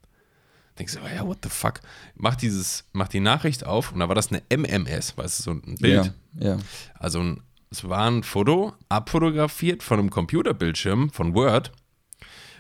[0.79, 1.81] Denkst du, oh ja, what the fuck?
[2.15, 5.51] Mach dieses, mach die Nachricht auf und da war das eine MMS, weißt du, so
[5.51, 6.15] ein Bild.
[6.39, 6.55] Ja.
[6.55, 6.59] ja.
[6.99, 11.73] Also ein, es war ein Foto, abfotografiert von einem Computerbildschirm von Word,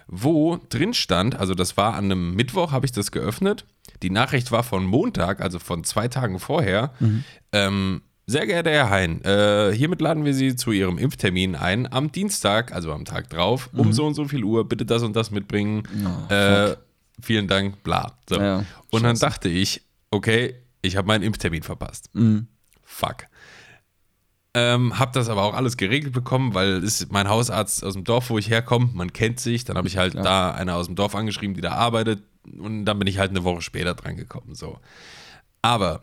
[0.06, 3.66] wo drin stand, also das war an einem Mittwoch, habe ich das geöffnet.
[4.02, 6.92] Die Nachricht war von Montag, also von zwei Tagen vorher.
[7.52, 11.92] Ähm, sehr geehrter Herr Hein, äh, hiermit laden wir Sie zu Ihrem Impftermin ein.
[11.92, 15.14] Am Dienstag, also am Tag drauf, um so und so viel Uhr, bitte das und
[15.14, 15.82] das mitbringen.
[16.30, 16.76] Oh, äh,
[17.20, 18.16] vielen Dank, bla.
[18.28, 18.40] So.
[18.40, 22.08] Ja, und dann dachte ich, okay, ich habe meinen Impftermin verpasst.
[22.14, 22.46] Mhm.
[22.82, 23.26] Fuck.
[24.54, 28.28] Ähm, hab das aber auch alles geregelt bekommen, weil ist mein Hausarzt aus dem Dorf,
[28.28, 29.64] wo ich herkomme, man kennt sich.
[29.64, 30.24] Dann habe ich halt Klar.
[30.24, 32.22] da eine aus dem Dorf angeschrieben, die da arbeitet.
[32.58, 34.54] Und dann bin ich halt eine Woche später dran gekommen.
[34.54, 34.78] So.
[35.62, 36.02] Aber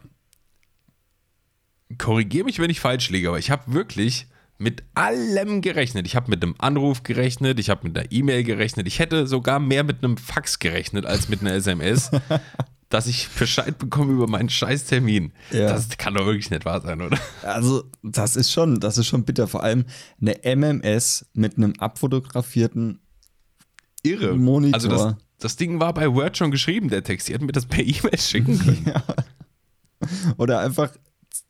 [1.98, 6.06] korrigiere mich, wenn ich falsch liege, aber ich habe wirklich mit allem gerechnet.
[6.06, 9.60] Ich habe mit einem Anruf gerechnet, ich habe mit einer E-Mail gerechnet, ich hätte sogar
[9.60, 12.12] mehr mit einem Fax gerechnet als mit einer SMS,
[12.90, 15.32] dass ich Bescheid bekomme über meinen scheiß Termin.
[15.52, 15.68] Ja.
[15.68, 17.18] Das kann doch wirklich nicht wahr sein, oder?
[17.44, 19.48] Also, das ist schon, das ist schon bitter.
[19.48, 19.86] Vor allem
[20.20, 23.00] eine MMS mit einem abfotografierten
[24.04, 24.36] Irre.
[24.36, 24.74] Monitor.
[24.76, 27.28] Also das, das Ding war bei Word schon geschrieben, der Text.
[27.28, 28.94] Die hätten mir das per E-Mail schicken können.
[30.38, 30.92] Oder einfach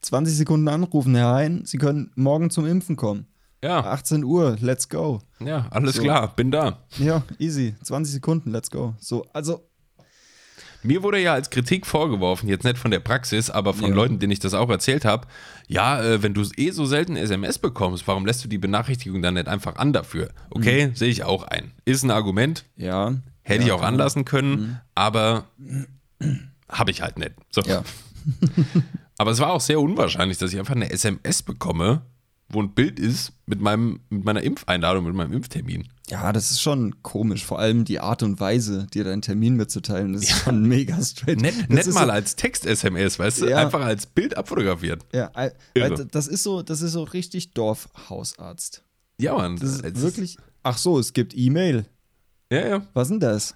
[0.01, 3.27] 20 Sekunden anrufen, Herr Hein, Sie können morgen zum Impfen kommen.
[3.63, 5.21] Ja, 18 Uhr, let's go.
[5.39, 6.01] ja, alles So.
[6.03, 6.79] klar, bin da.
[6.97, 7.75] Ja, easy.
[7.83, 8.95] 20 Sekunden, let's go.
[8.99, 9.68] So, also,
[10.81, 13.95] Mir wurde ja als Kritik vorgeworfen, jetzt nicht von der Praxis, aber von Ja.
[13.95, 15.27] Leuten, denen ich das auch erzählt habe,
[15.67, 19.33] ja, äh, wenn du eh so selten SMS bekommst, warum lässt du die Benachrichtigung dann
[19.33, 20.29] nicht einfach an dafür?
[20.49, 21.71] Okay, sehe ich auch ein.
[21.85, 23.13] Ist ein Argument, ja.
[23.41, 25.45] hätte ja, ich auch anlassen können, aber
[26.69, 27.33] habe ich halt nicht.
[27.51, 27.61] So.
[27.61, 27.83] Ja.
[29.17, 32.03] Aber es war auch sehr unwahrscheinlich, dass ich einfach eine SMS bekomme,
[32.51, 35.87] wo ein Bild ist mit, meinem, mit meiner Impfeinladung, mit meinem Impftermin.
[36.09, 37.45] Ja, das ist schon komisch.
[37.45, 41.41] Vor allem die Art und Weise, dir deinen Termin mitzuteilen, das ist schon mega straight.
[41.41, 43.49] Nicht ist mal so, als Text-SMS, weißt du?
[43.49, 43.57] Ja.
[43.57, 45.05] Einfach als Bild abfotografiert.
[45.13, 45.31] Ja,
[45.75, 46.07] Irre.
[46.07, 48.83] das ist so, das ist so richtig Dorfhausarzt.
[49.19, 49.57] Ja, Mann.
[49.57, 50.37] Das ist wirklich.
[50.63, 51.85] Ach so, es gibt E-Mail.
[52.51, 52.87] ja, ja.
[52.93, 53.53] Was denn das?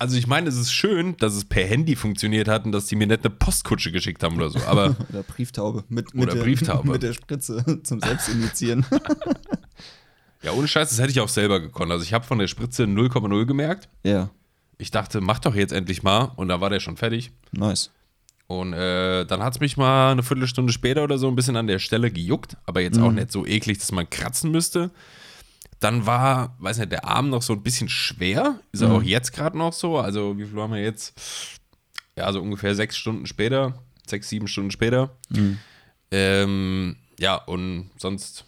[0.00, 2.94] Also ich meine, es ist schön, dass es per Handy funktioniert hat und dass die
[2.96, 4.60] mir nicht eine Postkutsche geschickt haben oder so.
[4.60, 5.84] Aber Oder Brieftaube.
[5.88, 6.90] Mit, mit Oder der, Brieftaube.
[6.92, 8.86] Mit der Spritze zum Selbstinitiieren.
[10.42, 11.90] ja, ohne Scheiß, das hätte ich auch selber gekonnt.
[11.90, 13.88] Also ich habe von der Spritze 0,0 gemerkt.
[14.04, 14.30] ja,
[14.78, 16.32] Ich dachte, mach doch jetzt endlich mal.
[16.36, 17.32] Und da war der schon fertig.
[17.52, 17.90] nice.
[18.50, 21.66] Und äh, dann hat es mich mal eine Viertelstunde später oder so ein bisschen an
[21.66, 24.90] der Stelle gejuckt, aber jetzt auch nicht so eklig, dass man kratzen müsste.
[25.80, 28.58] Dann war, weiß nicht, der Arm noch so ein bisschen schwer.
[28.72, 29.98] Ist er auch jetzt gerade noch so.
[29.98, 31.18] Also, wie viel haben wir jetzt?
[32.16, 35.16] Ja, so ungefähr sechs Stunden später, sechs, sieben Stunden später.
[36.10, 38.44] Ähm, ja, und sonst.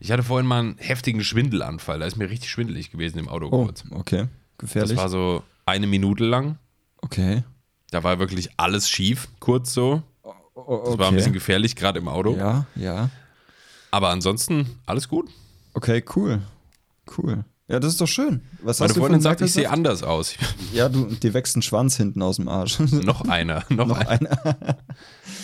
[0.00, 2.00] Ich hatte vorhin mal einen heftigen Schwindelanfall.
[2.00, 3.84] Da ist mir richtig schwindelig gewesen im Auto Oh, kurz.
[3.90, 4.26] okay.
[4.58, 4.96] Das Gefährlich.
[4.96, 6.58] war so eine Minute lang.
[7.02, 7.44] okay.
[7.92, 10.02] Da war wirklich alles schief, kurz so.
[10.54, 12.34] O- Das war ein bisschen gefährlich, gerade im Auto.
[12.36, 13.10] Ja, ja.
[13.90, 15.28] Aber ansonsten alles gut.
[15.74, 16.40] Okay, cool.
[17.16, 17.44] Cool.
[17.68, 18.42] Ja, das ist doch schön.
[18.62, 20.34] Was Meine hast du Freundin für sagt, ich sehe anders aus.
[20.72, 22.78] Ja, du, dir wächst ein Schwanz hinten aus dem Arsch.
[22.80, 24.44] noch einer, noch, Noch einer.
[24.44, 24.78] einer.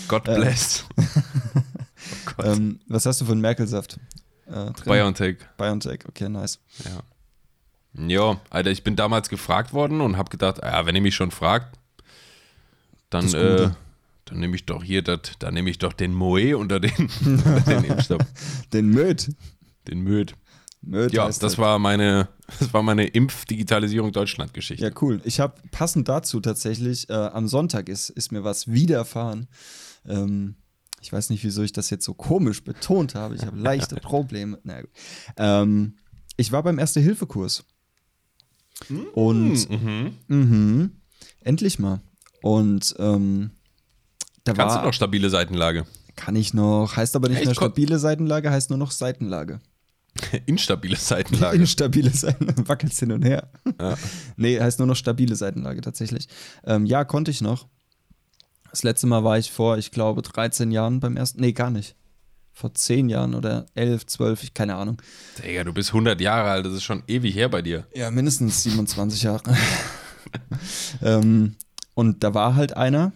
[0.09, 0.85] God bless.
[0.97, 1.03] oh
[2.37, 2.47] Gott.
[2.47, 3.99] ähm, was hast du für einen Merkelsaft?
[4.47, 4.73] Äh?
[4.85, 5.38] BioNTech.
[5.57, 6.59] BioNTech, okay, nice.
[6.85, 7.01] Ja.
[8.07, 11.31] Ja, Alter, ich bin damals gefragt worden und habe gedacht, ja, wenn ihr mich schon
[11.31, 11.79] fragt,
[13.11, 13.71] dann, äh,
[14.27, 17.61] dann nehme ich doch hier, dat, dann nehme ich doch den Moe unter den, unter
[17.61, 18.21] den Impfstoff,
[18.73, 19.31] Den Möd.
[19.88, 20.35] Den Möd.
[20.81, 21.59] Möd Ja, das das.
[21.59, 22.29] war meine,
[22.61, 24.85] das war meine Impf-Digitalisierung Deutschland-Geschichte.
[24.85, 25.20] Ja, cool.
[25.24, 29.48] Ich habe passend dazu tatsächlich, äh, am Sonntag ist, ist mir was widerfahren.
[30.07, 30.55] Ähm,
[31.01, 33.35] ich weiß nicht, wieso ich das jetzt so komisch betont habe.
[33.35, 34.59] Ich habe leichte Probleme.
[34.64, 34.81] Na.
[35.37, 35.94] Ähm,
[36.37, 37.64] ich war beim Erste-Hilfe-Kurs.
[39.12, 40.12] Und Mhm.
[40.29, 40.92] Mhm.
[41.40, 42.01] Endlich mal.
[42.42, 43.51] Und ähm,
[44.44, 45.85] Da Kannst war, du noch stabile Seitenlage?
[46.14, 46.96] Kann ich noch.
[46.96, 49.59] Heißt aber nicht mehr stabile Seitenlage, heißt nur noch Seitenlage.
[50.46, 51.57] Instabile Seitenlage.
[51.61, 52.68] Instabile Seitenlage.
[52.68, 53.50] Wackelst hin und her.
[53.81, 53.96] Ja.
[54.37, 56.28] Nee, heißt nur noch stabile Seitenlage tatsächlich.
[56.64, 57.66] Ähm, ja, konnte ich noch.
[58.70, 61.40] Das letzte Mal war ich vor, ich glaube, 13 Jahren beim ersten.
[61.40, 61.96] Nee, gar nicht.
[62.52, 65.00] Vor 10 Jahren oder 11, 12, ich, keine Ahnung.
[65.44, 67.87] Digga, du bist 100 Jahre alt, das ist schon ewig her bei dir.
[67.94, 69.57] Ja, mindestens 27 Jahre.
[71.02, 71.57] ähm,
[71.94, 73.12] und da war halt einer.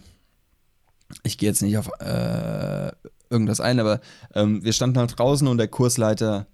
[1.23, 2.91] Ich gehe jetzt nicht auf äh,
[3.29, 3.99] irgendwas ein, aber
[4.33, 6.47] ähm, wir standen halt draußen und der Kursleiter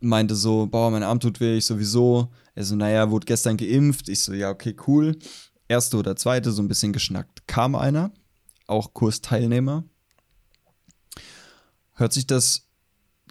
[0.00, 2.30] meinte so, boah, mein Arm tut weh, ich sowieso.
[2.54, 4.08] Er so, naja, wurde gestern geimpft.
[4.08, 5.16] Ich so, ja, okay, cool.
[5.68, 7.46] Erste oder zweite, so ein bisschen geschnackt.
[7.46, 8.10] Kam einer,
[8.66, 9.84] auch Kursteilnehmer.
[11.94, 12.66] Hört sich das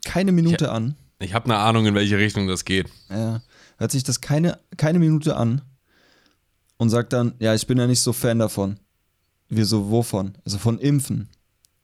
[0.05, 0.95] keine Minute an.
[1.19, 2.89] Ich habe eine Ahnung, in welche Richtung das geht.
[3.09, 3.41] Ja,
[3.77, 5.61] hört sich das keine, keine Minute an
[6.77, 8.79] und sagt dann, ja, ich bin ja nicht so Fan davon.
[9.49, 10.37] Wieso, wovon?
[10.45, 11.29] Also von Impfen.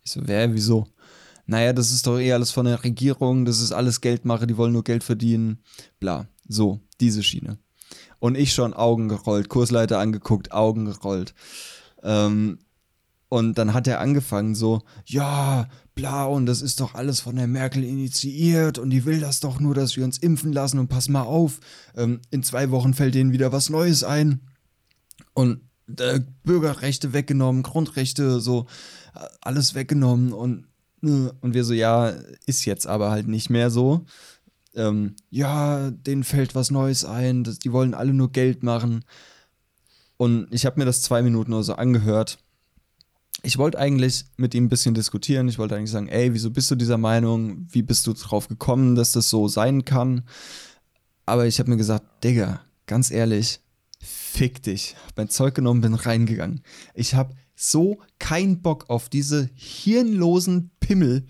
[0.03, 0.87] Ich so, wer, wieso?
[1.45, 4.73] Naja, das ist doch eh alles von der Regierung, das ist alles Geldmache, die wollen
[4.73, 5.59] nur Geld verdienen,
[5.99, 6.27] bla.
[6.47, 7.59] So, diese Schiene.
[8.19, 11.33] Und ich schon Augen gerollt, Kursleiter angeguckt, Augen gerollt.
[12.03, 12.59] Ähm,
[13.29, 17.47] und dann hat er angefangen so, ja, bla, und das ist doch alles von der
[17.47, 21.09] Merkel initiiert und die will das doch nur, dass wir uns impfen lassen und pass
[21.09, 21.59] mal auf,
[21.95, 24.41] ähm, in zwei Wochen fällt denen wieder was Neues ein.
[25.33, 25.61] Und
[25.97, 28.67] äh, Bürgerrechte weggenommen, Grundrechte, so,
[29.15, 30.67] äh, alles weggenommen und,
[31.41, 32.13] und wir so, ja,
[32.45, 34.05] ist jetzt aber halt nicht mehr so.
[34.75, 39.05] Ähm, ja, denen fällt was Neues ein, das, die wollen alle nur Geld machen.
[40.17, 42.37] Und ich habe mir das zwei Minuten oder so angehört
[43.45, 45.47] ich wollte eigentlich mit ihm ein bisschen diskutieren.
[45.47, 47.67] Ich wollte eigentlich sagen, ey, wieso bist du dieser Meinung?
[47.69, 50.23] Wie bist du drauf gekommen, dass das so sein kann?
[51.25, 53.59] Aber ich habe mir gesagt, Digga, ganz ehrlich,
[53.99, 54.95] fick dich.
[55.07, 56.61] Hab mein Zeug genommen, bin reingegangen.
[56.95, 61.25] Ich habe so keinen Bock auf diese hirnlosen Pimmel,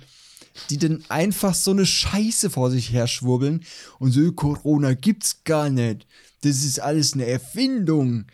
[0.70, 3.64] die dann einfach so eine Scheiße vor sich her schwurbeln
[4.00, 6.08] und so, Corona gibt's gar nicht.
[6.42, 8.26] Das ist alles eine Erfindung.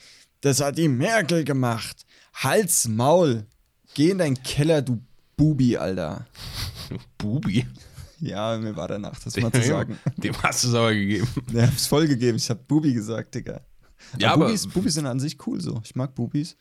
[0.41, 2.05] Das hat die Merkel gemacht.
[2.33, 3.45] Hals, Maul.
[3.93, 5.01] Geh in deinen Keller, du
[5.37, 6.25] Bubi, Alter.
[7.17, 7.65] Bubi.
[8.19, 9.97] Ja, mir war danach, das mal zu sagen.
[10.17, 11.27] Dem hast du es aber gegeben.
[11.53, 12.37] Ja, hab's voll gegeben.
[12.37, 13.61] Ich hab Bubi gesagt, Digga.
[14.19, 15.81] Ja, aber- Bubis, Bubis sind an sich cool so.
[15.83, 16.55] Ich mag Bubis.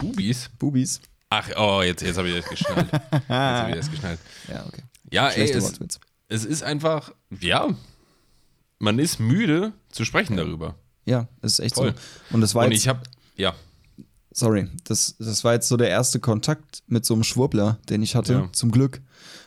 [0.00, 0.50] Bubis?
[0.58, 1.00] Bubis.
[1.28, 2.88] Ach, oh, jetzt, jetzt habe ich das geschnallt.
[2.92, 4.18] Jetzt habe ich das geschnallt.
[4.48, 4.82] Ja, okay.
[5.12, 7.68] Ja, ey, Schlechter es, es ist einfach, ja,
[8.78, 10.74] man ist müde zu sprechen darüber.
[11.04, 11.94] Ja, es ist echt Voll.
[11.94, 12.34] so.
[12.34, 13.00] Und das war Und jetzt, ich habe,
[13.36, 13.54] ja,
[14.32, 18.14] sorry, das, das war jetzt so der erste Kontakt mit so einem Schwurbler, den ich
[18.16, 18.48] hatte, Ja.
[18.52, 19.00] zum Glück.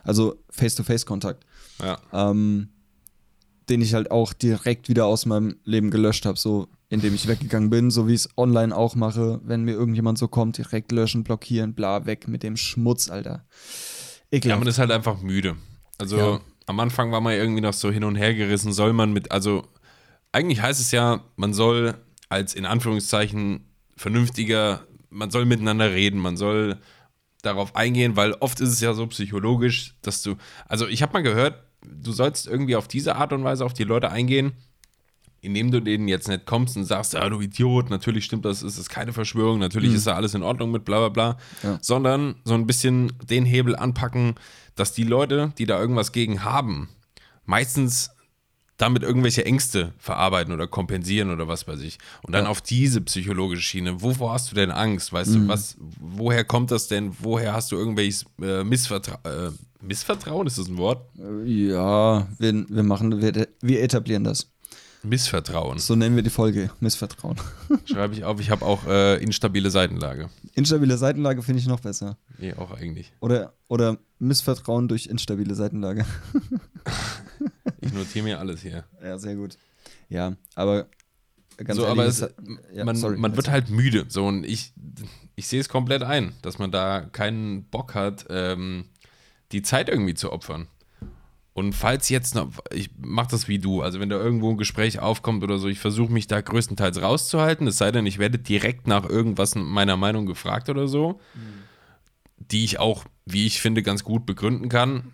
[0.03, 1.45] Also Face-to-Face-Kontakt.
[1.81, 2.69] ja, ähm,
[3.69, 7.69] den ich halt auch direkt wieder aus meinem Leben gelöscht habe, so indem ich weggegangen
[7.69, 11.23] bin, so wie ich es online auch mache, wenn mir irgendjemand so kommt, direkt löschen,
[11.23, 13.45] blockieren, bla, weg mit dem Schmutz, Alter.
[14.31, 14.59] ja, Ekelhaft.
[14.59, 15.55] man ist halt einfach müde.
[15.97, 16.39] Also Ja.
[16.67, 19.63] am Anfang war man irgendwie noch so hin und her gerissen, soll man mit, also
[20.31, 21.95] eigentlich heißt es ja, man soll
[22.29, 26.79] als in Anführungszeichen vernünftiger, man soll miteinander reden, man soll
[27.43, 30.35] darauf eingehen, weil oft ist es ja so psychologisch, dass du,
[30.67, 33.83] also ich habe mal gehört, du sollst irgendwie auf diese Art und Weise auf die
[33.83, 34.53] Leute eingehen,
[35.41, 38.77] indem du denen jetzt nicht kommst und sagst, ja, du Idiot, natürlich stimmt das, es
[38.77, 41.79] ist keine Verschwörung, natürlich ist da alles in Ordnung mit bla bla bla, Ja.
[41.81, 44.35] sondern so ein bisschen den Hebel anpacken,
[44.75, 46.87] dass die Leute, die da irgendwas gegen haben,
[47.45, 48.11] meistens
[48.77, 51.99] damit irgendwelche Ängste verarbeiten oder kompensieren oder was weiß ich.
[52.23, 52.49] Und dann Ja.
[52.49, 55.13] auf diese psychologische Schiene, wovor hast du denn Angst?
[55.13, 57.15] Weißt du, was, woher kommt das denn?
[57.19, 60.47] Woher hast du irgendwelches äh, Missvertra äh, Missvertrauen?
[60.47, 61.05] Ist das ein Wort?
[61.45, 64.49] ja, wir, wir machen, wir, wir etablieren das.
[65.05, 65.79] Missvertrauen.
[65.79, 67.35] So nennen wir die Folge, Missvertrauen.
[67.85, 70.29] Schreibe ich auf, ich habe auch äh, instabile Seitenlage.
[70.53, 72.17] Instabile Seitenlage finde ich noch besser.
[72.37, 73.11] Nee, auch eigentlich.
[73.19, 76.05] Oder, oder Missvertrauen durch instabile Seitenlage.
[77.83, 78.85] Ich notiere mir alles hier.
[79.03, 79.57] Ja, sehr gut.
[80.09, 80.87] Ja, aber
[81.57, 82.25] ganz so, ehrlich, aber es-
[82.73, 84.05] ja, man, sorry, man wird halt müde.
[84.09, 84.73] So, und ich,
[85.35, 88.85] ich sehe es komplett ein, dass man da keinen Bock hat, ähm,
[89.51, 90.67] die Zeit irgendwie zu opfern.
[91.55, 94.99] Und falls jetzt noch, ich mache das wie du, also wenn da irgendwo ein Gespräch
[94.99, 98.87] aufkommt oder so, ich versuche mich da größtenteils rauszuhalten, es sei denn, ich werde direkt
[98.87, 101.19] nach irgendwas meiner Meinung gefragt oder so,
[102.37, 105.11] die ich auch, wie ich finde, ganz gut begründen kann,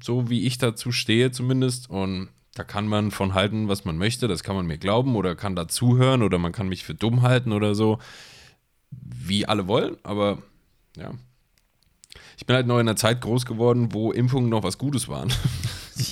[0.00, 1.90] so wie ich dazu stehe zumindest.
[1.90, 5.36] Und da kann man von halten, was man möchte, das kann man mir glauben oder
[5.36, 7.98] kann da zuhören oder man kann mich für dumm halten oder so,
[8.90, 10.42] wie alle wollen, aber
[10.96, 11.12] ja.
[12.36, 15.32] Ich bin halt noch in einer Zeit groß geworden, wo Impfungen noch was Gutes waren.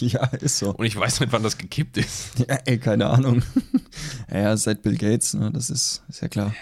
[0.01, 0.75] Ja, ist so.
[0.75, 2.41] Und ich weiß nicht, wann das gekippt ist.
[2.49, 3.45] Ja, ey, keine Ahnung.
[4.29, 6.53] ja, seit Bill Gates, ne, das ist, ist ja klar.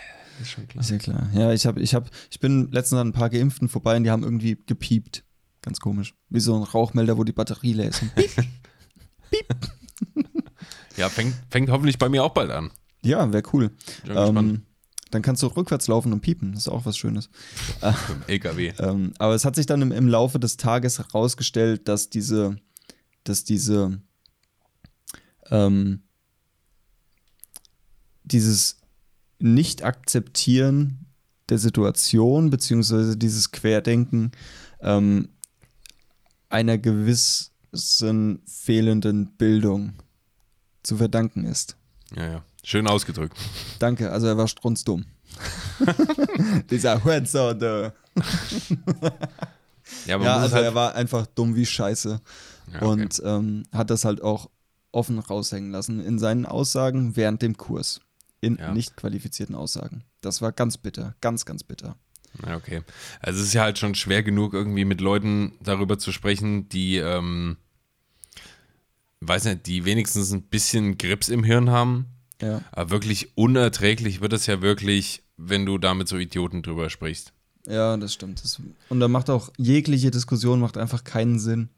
[0.42, 0.84] ist schon klar.
[0.84, 1.30] Ist ja klar.
[1.32, 4.10] Ja, ich, hab, ich, hab, ich bin letztens an ein paar Geimpften vorbei und die
[4.10, 5.23] haben irgendwie gepiept.
[5.64, 6.14] Ganz komisch.
[6.28, 8.10] Wie so ein Rauchmelder, wo die Batterie lesen.
[10.96, 12.70] Ja, fängt, fängt hoffentlich bei mir auch bald an.
[13.02, 13.70] ja, wäre cool.
[14.08, 14.62] Ähm,
[15.10, 16.52] dann kannst du rückwärts laufen und piepen.
[16.52, 17.30] Das ist auch was Schönes.
[17.82, 18.72] Im LKW.
[18.78, 22.56] Ähm, aber es hat sich dann im, im Laufe des Tages herausgestellt, dass diese,
[23.24, 24.00] dass diese,
[25.50, 26.02] ähm,
[28.24, 28.78] dieses
[29.38, 31.06] Nicht-Akzeptieren
[31.48, 34.32] der Situation, beziehungsweise dieses Querdenken
[34.80, 35.28] ähm,
[36.48, 39.94] einer gewissen fehlenden Bildung
[40.82, 41.76] zu verdanken ist.
[42.14, 42.44] Ja, ja.
[42.62, 43.36] Schön ausgedrückt.
[43.78, 45.04] Danke, also er war strunzdumm.
[46.70, 47.60] Dieser Hurensohn.
[50.06, 52.20] Ja, aber Ja, also halt, er war einfach dumm wie Scheiße.
[52.72, 52.84] Ja, okay.
[52.84, 54.48] Und ähm, hat das halt auch
[54.92, 58.00] offen raushängen lassen in seinen Aussagen während dem Kurs.
[58.40, 58.72] In Ja.
[58.72, 60.04] nicht qualifizierten Aussagen.
[60.20, 61.16] Das war ganz bitter.
[61.20, 61.96] Ganz, ganz bitter.
[62.46, 62.82] Ja, okay.
[63.20, 66.96] Also es ist ja halt schon schwer genug, irgendwie mit Leuten darüber zu sprechen, die,
[66.96, 67.56] ähm,
[69.20, 72.06] weiß nicht, die wenigstens ein bisschen Grips im Hirn haben.
[72.40, 72.62] Ja.
[72.72, 77.32] Aber wirklich unerträglich wird es ja wirklich, wenn du da mit so Idioten drüber sprichst.
[77.66, 78.42] Ja, das stimmt.
[78.44, 81.70] Das, und da macht auch jegliche Diskussion macht einfach keinen Sinn.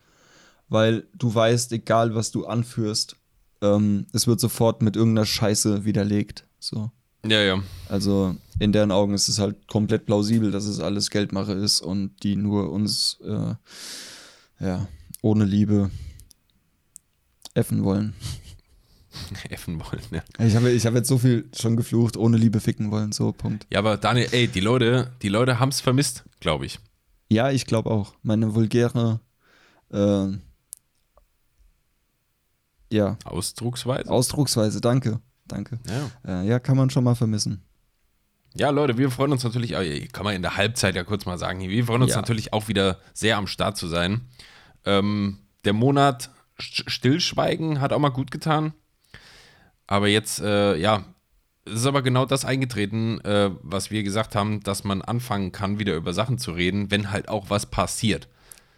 [0.68, 3.16] Weil du weißt, egal was du anführst,
[3.62, 6.44] ähm, es wird sofort mit irgendeiner Scheiße widerlegt.
[6.58, 6.90] So.
[7.30, 7.62] Ja, ja.
[7.88, 12.22] Also in deren Augen ist es halt komplett plausibel, dass es alles Geldmache ist und
[12.22, 13.54] die nur uns äh,
[14.60, 14.88] ja,
[15.22, 15.90] ohne Liebe
[17.54, 18.14] effen wollen.
[19.48, 20.22] Effen wollen, ja.
[20.46, 23.66] Ich habe ich hab jetzt so viel schon geflucht, ohne Liebe ficken wollen, so Punkt.
[23.70, 26.78] Ja, aber Daniel, ey, die Leute, die Leute haben es vermisst, glaube ich.
[27.30, 28.12] Ja, ich glaube auch.
[28.22, 29.20] Meine vulgäre
[29.90, 30.26] äh,
[32.92, 34.10] ja, Ausdrucksweise.
[34.10, 35.20] Ausdrucksweise, danke.
[35.48, 35.78] Danke.
[35.88, 36.42] Ja.
[36.42, 37.62] Äh, ja, kann man schon mal vermissen.
[38.54, 41.38] Ja, Leute, wir freuen uns natürlich, äh, kann man in der Halbzeit ja kurz mal
[41.38, 42.16] sagen, wir freuen uns Ja.
[42.16, 44.22] natürlich auch wieder sehr am Start zu sein.
[44.84, 48.72] Ähm, der Monat St- Stillschweigen hat auch mal gut getan.
[49.86, 51.04] Aber jetzt, äh, ja,
[51.66, 55.78] es ist aber genau das eingetreten, äh, was wir gesagt haben, dass man anfangen kann,
[55.78, 58.28] wieder über Sachen zu reden, wenn halt auch was passiert.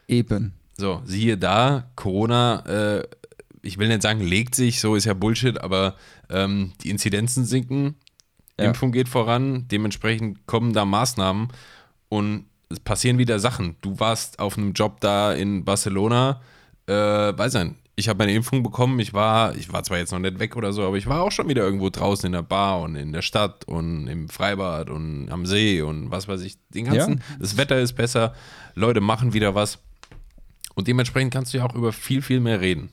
[0.09, 0.54] Eben.
[0.76, 3.09] So, siehe da, Corona, äh,
[3.62, 5.94] ich will nicht sagen, legt sich, so ist ja Bullshit, aber
[6.31, 7.97] ähm, die Inzidenzen sinken,
[8.59, 8.66] Ja.
[8.66, 11.49] Impfung geht voran, dementsprechend kommen da Maßnahmen
[12.09, 13.77] und es passieren wieder Sachen.
[13.81, 16.40] Du warst auf einem Job da in Barcelona,
[16.87, 20.21] äh, weiß nicht, ich habe meine Impfung bekommen, ich war, ich war zwar jetzt noch
[20.21, 22.81] nicht weg oder so, aber ich war auch schon wieder irgendwo draußen in der Bar
[22.83, 26.85] und in der Stadt und im Freibad und am See und was weiß ich, den
[26.85, 28.35] ganzen, das Wetter ist besser,
[28.75, 29.79] Leute machen wieder was.
[30.77, 32.90] Und dementsprechend kannst du ja auch über viel, viel mehr reden.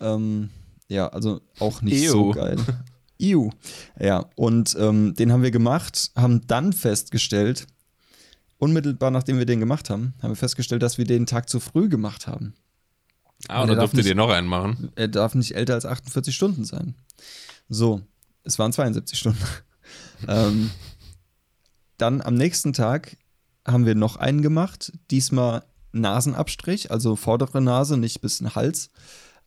[0.01, 0.51] Ähm,
[0.89, 2.33] ja, also auch nicht so Ew.
[2.33, 2.57] geil.
[3.21, 3.51] Iu.
[3.99, 7.67] Ja, und ähm, den haben wir gemacht, haben dann festgestellt,
[8.59, 11.89] unmittelbar nachdem wir den gemacht haben, haben wir festgestellt, dass wir den Tag zu früh
[11.89, 12.55] gemacht haben.
[13.47, 14.91] Ah, Und oder darf durftet ihr noch einen machen?
[14.97, 16.95] Er darf nicht älter als 48 Stunden sein.
[17.69, 18.03] So,
[18.45, 19.39] es waren 72 Stunden.
[20.29, 20.71] ähm,
[21.99, 23.17] dann am nächsten Tag
[23.67, 28.91] haben wir noch einen gemacht, diesmal Nasenabstrich, also vordere Nase, nicht bis den Hals.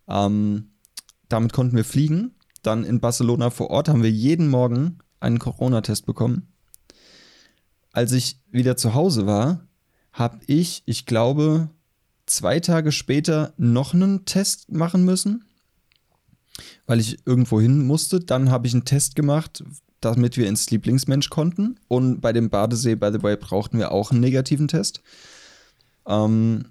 [0.07, 0.71] Ähm,
[1.27, 2.35] damit konnten wir fliegen.
[2.61, 6.47] Dann in Barcelona vor Ort haben wir jeden Morgen einen Corona-Test bekommen.
[7.91, 9.67] Als ich wieder zu Hause war,
[10.13, 11.69] habe ich, ich glaube,
[12.25, 15.45] zwei Tage später noch einen Test machen müssen,
[16.85, 18.19] weil ich irgendwo hin musste.
[18.19, 19.63] Dann habe ich einen Test gemacht,
[19.99, 21.79] damit wir ins Lieblingsmensch konnten.
[21.87, 25.01] Und bei dem Badesee, by the way, brauchten wir auch einen negativen Test.
[26.05, 26.65] Ähm,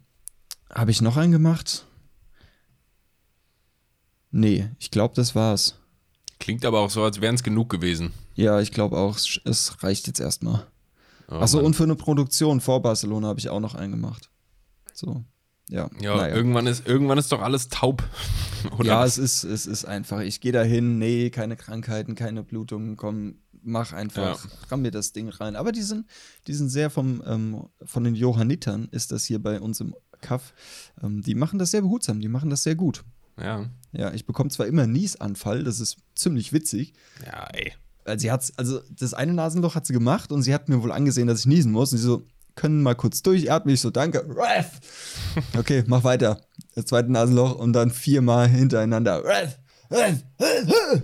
[0.72, 1.86] habe ich noch einen gemacht?
[4.30, 5.80] Nee, ich glaube, das war's.
[6.41, 8.11] Klingt aber auch so, als wären es genug gewesen.
[8.34, 10.66] Ja, ich glaube auch, es- reicht jetzt erstmal.
[11.28, 11.66] Oh, Achso, Mann.
[11.66, 14.30] und für eine Produktion vor Barcelona habe ich auch noch einen gemacht.
[14.93, 15.22] So.
[15.68, 15.88] ja.
[16.01, 16.34] Ja, naja.
[16.34, 18.03] irgendwann, ist, irgendwann ist doch alles taub.
[18.78, 20.20] Oder ja, es ist, es ist einfach.
[20.20, 25.12] Ich gehe da hin, nee, keine Krankheiten, keine Blutungen, komm, mach einfach, ramm mir das
[25.12, 25.55] Ding rein.
[25.57, 26.07] Aber die sind,
[26.47, 30.53] die sind sehr vom, ähm, von den Johannitern, ist das hier bei uns im Kaff.
[31.03, 33.05] Ähm, die machen das sehr behutsam, die machen das sehr gut.
[33.41, 33.70] Ja.
[33.93, 36.93] Ja, ich bekomme zwar immer einen Niesanfall, das ist ziemlich witzig.
[37.26, 37.72] ja, ey.
[38.05, 40.91] Weil sie hat's, also das eine Nasenloch hat sie gemacht und sie hat mir wohl
[40.93, 41.93] angesehen, dass ich niesen muss.
[41.93, 43.74] Und sie so, können mal kurz durchatmen.
[43.74, 44.26] Ich so, danke.
[45.57, 46.41] Okay, mach weiter.
[46.74, 49.22] Das zweite Nasenloch und dann viermal hintereinander.
[49.22, 49.59] Ruff.
[49.91, 50.22] Ruff.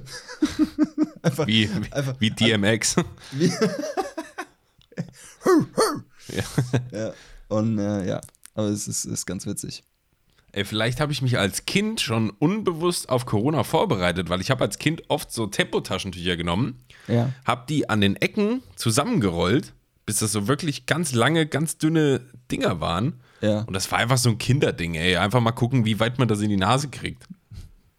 [1.23, 2.97] Einfach, Wie, einfach wie DMX.
[3.33, 3.53] wie,
[6.29, 6.45] ja.
[6.93, 7.13] ja.
[7.49, 8.21] Und äh, ja,
[8.55, 9.83] aber es ist, ist ganz witzig.
[10.57, 14.65] Ey, vielleicht habe ich mich als Kind schon unbewusst auf Corona vorbereitet, weil ich habe
[14.65, 16.79] als Kind oft so Tempotaschentücher genommen,
[17.09, 17.31] Ja.
[17.45, 19.75] habe die an den Ecken zusammengerollt,
[20.07, 23.21] bis das so wirklich ganz lange, ganz dünne Dinger waren.
[23.43, 23.61] Ja.
[23.65, 25.17] Und das war einfach so ein Kinderding, ey.
[25.17, 27.25] Einfach mal gucken, wie weit man das in die Nase kriegt.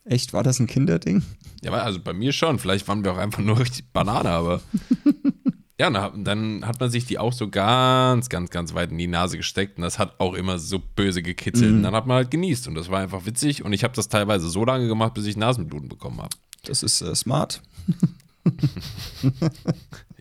[0.03, 1.21] Echt, war das ein Kinderding?
[1.61, 2.57] Ja, also bei mir schon.
[2.57, 4.61] Vielleicht waren wir auch einfach nur richtig Banane, aber.
[5.80, 9.07] ja, na, dann hat man sich die auch so ganz, ganz, ganz weit in die
[9.07, 11.71] Nase gesteckt und das hat auch immer so böse gekitzelt.
[11.71, 14.09] Und dann hat man halt genießt und das war einfach witzig und ich habe das
[14.09, 16.36] teilweise so lange gemacht, bis ich Nasenbluten bekommen habe.
[16.63, 17.61] Das ist äh, smart.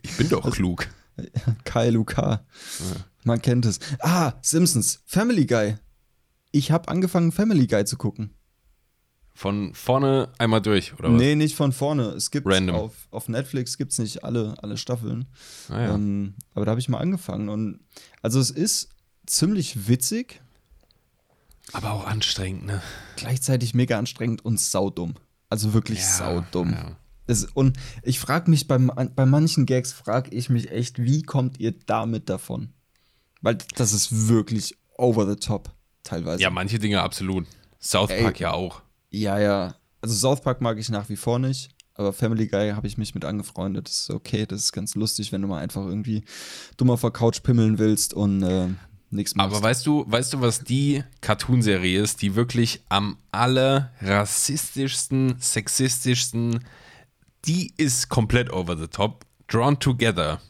[0.01, 0.87] Ich bin doch klug.
[1.65, 2.39] KLUK.
[3.23, 3.79] Man kennt es.
[3.99, 5.01] Ah, Simpsons.
[5.05, 5.75] Family Guy.
[6.51, 8.36] Ich habe angefangen, Family Guy zu gucken.
[9.37, 11.17] Von vorne einmal durch, oder was?
[11.21, 12.05] Nee, nicht von vorne.
[12.07, 12.75] Es gibt Random.
[12.75, 15.27] auf, auf Netflix gibt es nicht alle, alle Staffeln.
[15.69, 15.93] Ah, ja.
[15.93, 17.47] ähm, aber da habe ich mal angefangen.
[17.49, 17.81] Und
[18.23, 18.89] also es ist
[19.27, 20.41] ziemlich witzig,
[21.71, 22.81] Aber auch anstrengend, ne?
[23.15, 25.13] gleichzeitig mega anstrengend und saudumm.
[25.49, 26.71] Also wirklich Ja, saudumm.
[26.71, 26.97] ja.
[27.27, 31.59] Es, und ich frage mich, bei, bei manchen Gags frage ich mich echt, wie kommt
[31.59, 32.69] ihr damit davon?
[33.43, 35.69] Weil das ist wirklich over the top
[36.03, 36.41] teilweise.
[36.41, 37.45] Ja, manche Dinge absolut.
[37.79, 38.23] South Ey.
[38.23, 38.81] Park ja auch.
[39.09, 39.75] Ja, ja.
[40.01, 43.15] Also South Park mag ich nach wie vor nicht, aber Family Guy habe ich mich
[43.15, 43.87] mit angefreundet.
[43.87, 46.23] Das ist okay, das ist ganz lustig, wenn du mal einfach irgendwie
[46.77, 48.67] dummer vor Couch pimmeln willst und äh,
[49.09, 49.55] nichts machst.
[49.55, 56.63] Aber weißt du, weißt du, was die Cartoonserie ist, die wirklich am aller rassistischsten, sexistischsten,
[57.45, 59.25] die ist komplett over the top.
[59.47, 60.41] Drawn Together.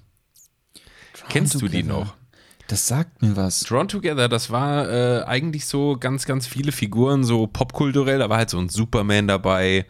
[1.30, 2.00] Kennst du die Together.
[2.00, 2.17] noch?
[2.68, 3.62] Das sagt mir was.
[3.62, 8.20] Drawn Together, das war äh, eigentlich so ganz, ganz viele Figuren, so popkulturell.
[8.20, 9.86] Da war halt so ein Superman dabei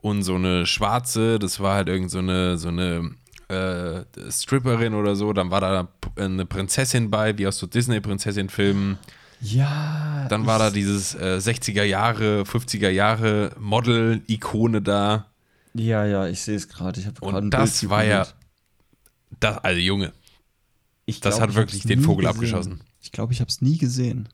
[0.00, 3.10] und so eine Schwarze, das war halt irgend so eine, so eine
[3.48, 5.32] äh, Stripperin oder so.
[5.34, 8.98] Dann war da eine Prinzessin bei, wie aus so Disney-Prinzessin-Filmen.
[9.42, 10.26] Ja.
[10.28, 15.26] Dann war da dieses äh, 60er Jahre, 50er Jahre Model-Ikone da.
[15.74, 17.00] Ja, ja, ich sehe es gerade.
[17.00, 18.26] Ich habe gerade ein Und das war ja,
[19.40, 20.12] das, also Junge,
[21.04, 22.36] Ich das glaub, hat ich wirklich den Vogel gesehen.
[22.36, 22.80] abgeschossen.
[23.00, 24.28] Ich glaube, ich habe es nie gesehen.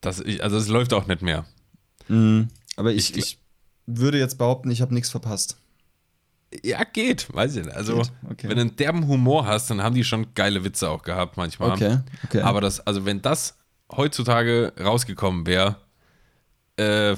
[0.00, 1.44] das, ich, also es läuft auch nicht mehr.
[2.08, 2.48] Mhm.
[2.76, 3.38] Aber ich, Ich- ich
[3.86, 5.56] würde jetzt behaupten, ich habe nichts verpasst.
[6.62, 7.74] Ja, geht, weiß ich nicht.
[7.74, 8.48] Also, okay.
[8.48, 11.72] wenn du einen derben Humor hast, dann haben die schon geile Witze auch gehabt manchmal.
[11.72, 12.40] Okay, okay.
[12.42, 13.56] Aber das, also wenn das
[13.90, 15.76] heutzutage rausgekommen wäre,
[16.76, 17.16] äh,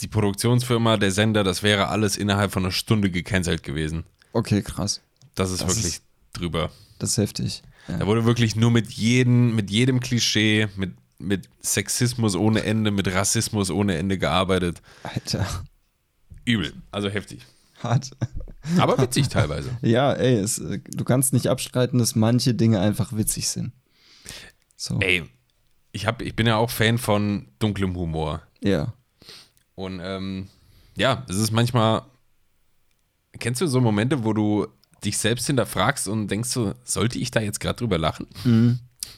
[0.00, 4.04] die Produktionsfirma, der Sender, das wäre alles innerhalb von einer Stunde gecancelt gewesen.
[4.32, 5.00] Okay, krass.
[5.34, 6.02] Das ist Das wirklich ist-
[6.34, 6.70] drüber.
[6.98, 7.62] Das ist heftig.
[7.88, 7.98] Ja.
[7.98, 13.12] Da wurde wirklich nur mit jedem, mit jedem Klischee, mit, mit Sexismus ohne Ende, mit
[13.12, 14.80] Rassismus ohne Ende gearbeitet.
[15.02, 15.46] Alter,
[16.44, 17.46] Übel, also heftig.
[17.82, 18.10] hart.
[18.78, 19.70] Aber witzig teilweise.
[19.82, 23.72] Ja, ey, es, äh, du kannst nicht abstreiten, dass manche Dinge einfach witzig sind.
[24.76, 24.98] So.
[25.00, 25.24] Ey,
[25.92, 28.42] ich, hab, ich bin ja auch Fan von dunklem Humor.
[28.62, 28.94] Ja.
[29.74, 30.48] Und ähm,
[30.96, 32.02] ja, es ist manchmal.
[33.38, 34.66] Kennst du so Momente, wo du
[35.04, 38.26] dich selbst hinterfragst und denkst so, sollte ich da jetzt gerade drüber lachen?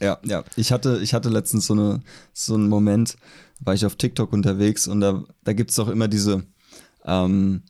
[0.00, 0.44] Ja, ja.
[0.56, 2.00] Ich hatte, ich hatte letztens so, eine,
[2.32, 3.16] so einen Moment,
[3.60, 6.44] war ich auf TikTok unterwegs und da, da gibt es doch immer diese
[7.04, 7.62] ähm,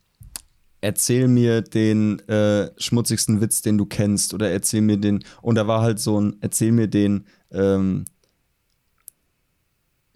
[0.82, 5.24] Erzähl mir den äh, schmutzigsten Witz, den du kennst, oder erzähl mir den.
[5.40, 8.04] Und da war halt so ein Erzähl mir den ähm,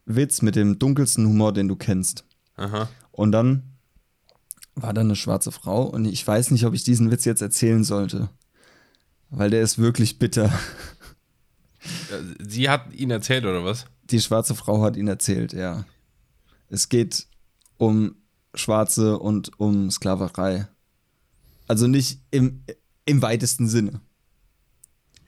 [0.05, 2.25] Witz mit dem dunkelsten Humor, den du kennst.
[2.57, 2.89] Aha.
[3.11, 3.70] Und dann
[4.83, 7.85] war da eine schwarze Frau und ich weiß nicht, ob ich diesen Witz jetzt erzählen
[7.85, 8.29] sollte.
[9.31, 10.53] Weil der ist wirklich bitter.
[12.41, 13.87] Sie hat ihn erzählt, oder was?
[14.05, 15.85] Die schwarze Frau hat ihn erzählt, ja.
[16.69, 17.27] Es geht
[17.79, 18.17] um
[18.55, 20.69] Schwarze und um Sklaverei.
[21.69, 22.65] Also nicht im,
[23.05, 24.01] im weitesten Sinne.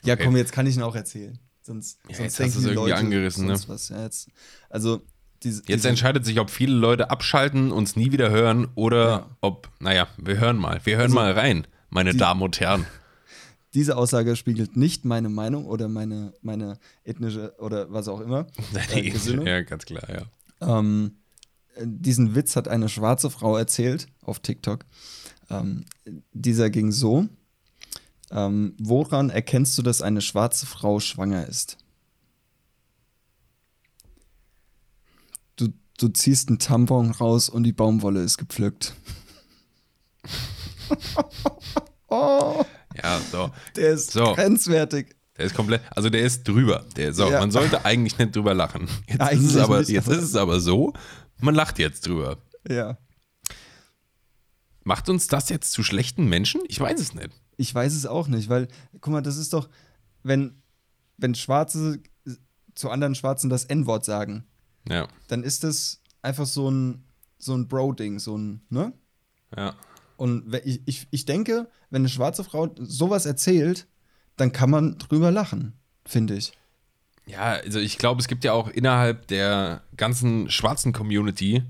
[0.05, 0.25] Ja, Okay.
[0.25, 1.39] komm, jetzt kann ich ihn auch erzählen.
[1.63, 3.61] Sonst, Ja, sonst jetzt hast du's die irgendwie Leute angerissen, ne?
[3.69, 3.89] was.
[3.89, 4.29] Ja, jetzt,
[4.69, 5.07] also
[5.45, 9.27] diese, Jetzt diese, entscheidet sich, ob viele Leute abschalten, uns nie wieder hören oder Ja.
[9.41, 10.81] ob, naja, wir hören mal.
[10.85, 12.87] Wir hören Also, mal rein, meine die- Damen und Herren.
[13.75, 18.47] diese Aussage spiegelt nicht meine Meinung oder meine, meine ethnische oder was auch immer.
[18.95, 19.11] Äh,
[19.45, 20.79] ja, ganz klar, ja.
[20.79, 21.17] Ähm,
[21.83, 24.85] diesen Witz hat eine schwarze Frau erzählt auf TikTok.
[25.49, 25.85] Ähm,
[26.33, 27.29] dieser ging so:
[28.31, 31.79] ähm, Woran erkennst du, dass eine schwarze Frau schwanger ist?
[36.03, 38.95] Du, du ziehst einen Tampon raus und die Baumwolle ist gepflückt.
[42.09, 42.65] oh.
[43.01, 43.53] Ja, so.
[43.77, 44.35] Der ist so.
[44.35, 45.15] grenzwertig.
[45.39, 46.85] Der ist komplett, also der ist drüber.
[46.97, 47.39] Der, so, ja.
[47.39, 48.89] man sollte eigentlich nicht drüber lachen.
[49.07, 50.93] Jetzt, eigentlich ist, es aber, jetzt ist es aber so,
[51.41, 52.39] man lacht jetzt drüber.
[52.69, 52.99] Ja.
[54.83, 56.63] Macht uns das jetzt zu schlechten Menschen?
[56.67, 57.31] Ich weiß es nicht.
[57.57, 58.67] Ich weiß es auch nicht, weil,
[59.01, 59.69] guck mal, das ist doch,
[60.25, 60.63] wenn,
[61.17, 62.03] wenn Schwarze
[62.75, 64.49] zu anderen Schwarzen das N-Wort sagen,
[64.89, 65.09] ja.
[65.29, 67.05] dann ist das einfach so ein,
[67.39, 68.93] so ein Bro-Ding, so ein, ne?
[69.57, 69.75] Ja.
[70.17, 73.87] Und ich, ich, ich denke, wenn eine schwarze Frau sowas erzählt,
[74.37, 75.75] dann kann man drüber lachen,
[76.07, 76.53] finde ich.
[77.27, 81.63] Ja, also ich glaube, es gibt ja auch innerhalb der ganzen schwarzen Community,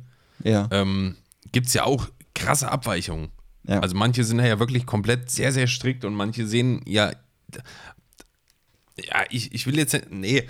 [0.45, 0.69] ja.
[0.71, 1.17] ähm,
[1.51, 3.31] gibt es ja auch krasse Abweichungen.
[3.65, 3.81] Ja.
[3.81, 7.13] Also manche sind ja wirklich komplett sehr, sehr strikt und manche sehen ja,
[8.99, 10.49] ja, ich, ich will jetzt, nee,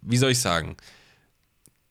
[0.00, 0.76] wie soll ich sagen?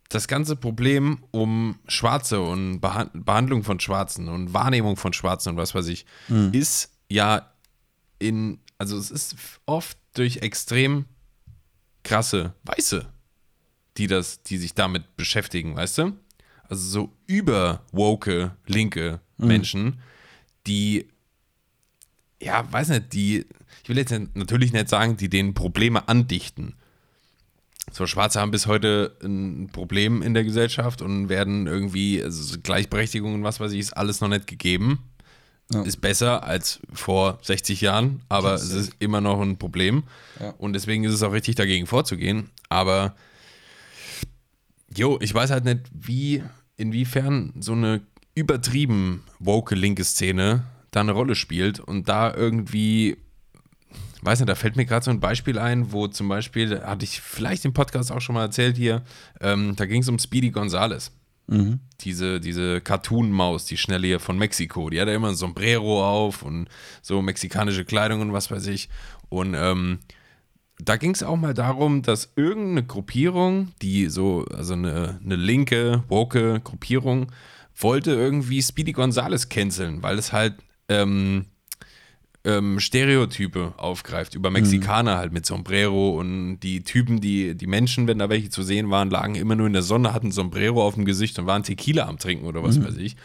[0.10, 5.76] Das ganze Problem um Schwarze und Behandlung von Schwarzen und Wahrnehmung von Schwarzen und was
[5.76, 6.50] weiß ich, mhm.
[6.52, 7.54] ist ja
[8.18, 9.36] in, also es ist
[9.68, 11.06] oft durch extrem
[12.04, 13.06] krasse Weiße,
[13.98, 16.14] die das, die sich damit beschäftigen, weißt du?
[16.64, 19.48] Also so überwoke linke mhm.
[19.48, 20.02] Menschen,
[20.66, 21.08] die,
[22.42, 23.46] ja, weiß nicht, die,
[23.84, 26.76] ich will jetzt natürlich nicht sagen, die denen Probleme andichten.
[27.92, 33.34] So, Schwarze haben bis heute ein Problem in der Gesellschaft und werden irgendwie, also Gleichberechtigung
[33.34, 35.00] und was weiß ich, ist alles noch nicht gegeben.
[35.72, 35.84] Ja.
[35.84, 40.04] Ist besser als vor 60 Jahren, aber es ist immer noch ein Problem.
[40.40, 40.50] Ja.
[40.58, 42.50] Und deswegen ist es auch richtig, dagegen vorzugehen.
[42.70, 43.16] Aber,
[44.96, 46.44] jo, ich weiß halt nicht, wie,
[46.76, 48.02] inwiefern so eine
[48.34, 53.18] übertrieben woke linke Szene da eine Rolle spielt und da irgendwie,
[54.22, 57.22] weiß nicht, da fällt mir gerade so ein Beispiel ein, wo zum Beispiel, hatte ich
[57.22, 59.04] vielleicht im Podcast auch schon mal erzählt hier,
[59.42, 61.12] ähm, da ging es um Speedy Gonzales.
[61.48, 61.80] Mhm.
[62.02, 66.44] Diese, diese Cartoon-Maus, die schnelle hier von Mexiko, die hat ja immer ein Sombrero auf
[66.44, 66.68] und
[67.02, 68.90] so mexikanische Kleidung und was weiß ich.
[69.30, 70.00] Und ähm,
[70.78, 76.04] da ging es auch mal darum, dass irgendeine Gruppierung, die so, also eine, eine linke,
[76.08, 77.32] woke Gruppierung,
[77.76, 80.56] wollte irgendwie Speedy Gonzales canceln, weil es halt
[80.88, 81.46] ähm,
[82.50, 85.18] ähm, Stereotype aufgreift über Mexikaner mhm.
[85.18, 89.10] halt mit Sombrero und die Typen, die, die Menschen, wenn da welche zu sehen waren,
[89.10, 92.18] lagen immer nur in der Sonne, hatten Sombrero auf dem Gesicht und waren Tequila am
[92.18, 92.86] Trinken oder was mhm.
[92.86, 93.16] weiß ich.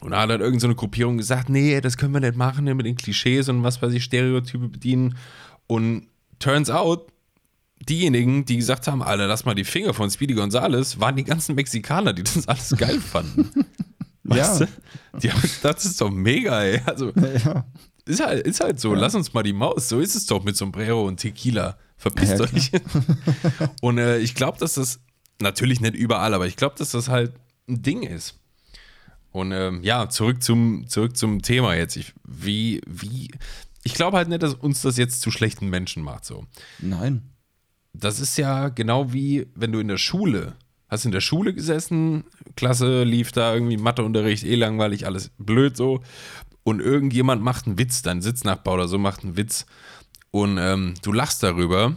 [0.00, 2.86] Und da hat dann irgendeine so Gruppierung gesagt, nee, das können wir nicht machen, mit
[2.86, 5.16] den Klischees und was weiß ich, Stereotype bedienen.
[5.66, 6.08] Und
[6.38, 7.08] turns out,
[7.88, 11.54] diejenigen, die gesagt haben, Alter, lass mal die Finger von Speedy Gonzales, waren die ganzen
[11.54, 13.50] Mexikaner, die das alles geil fanden.
[14.24, 14.66] Weißt ja.
[14.66, 15.18] du?
[15.20, 16.80] Die haben, das ist doch mega, ey.
[16.84, 17.12] Also,
[17.44, 17.64] ja.
[18.06, 19.00] Ist, halt, ist halt so, ja.
[19.00, 19.88] lass uns mal die Maus.
[19.88, 21.78] So ist es doch mit Sombrero und Tequila.
[21.96, 22.70] Verpisst ja, euch.
[23.80, 25.00] und äh, ich glaube, dass das,
[25.40, 27.32] natürlich nicht überall, aber ich glaube, dass das halt
[27.68, 28.38] ein Ding ist.
[29.30, 31.96] Und ähm, ja, zurück zum, zurück zum Thema jetzt.
[31.96, 33.30] Ich, wie, wie,
[33.82, 36.24] ich glaube halt nicht, dass uns das jetzt zu schlechten Menschen macht.
[36.24, 36.46] So.
[36.78, 37.22] Nein.
[37.92, 40.54] Das ist ja genau wie, wenn du in der Schule,
[40.88, 42.24] hast in der Schule gesessen,
[42.56, 46.02] Klasse lief da irgendwie Matheunterricht, eh langweilig, alles blöd so.
[46.64, 49.66] Und irgendjemand macht einen Witz, dein Sitznachbar oder so macht einen Witz.
[50.30, 51.96] Und ähm, du lachst darüber.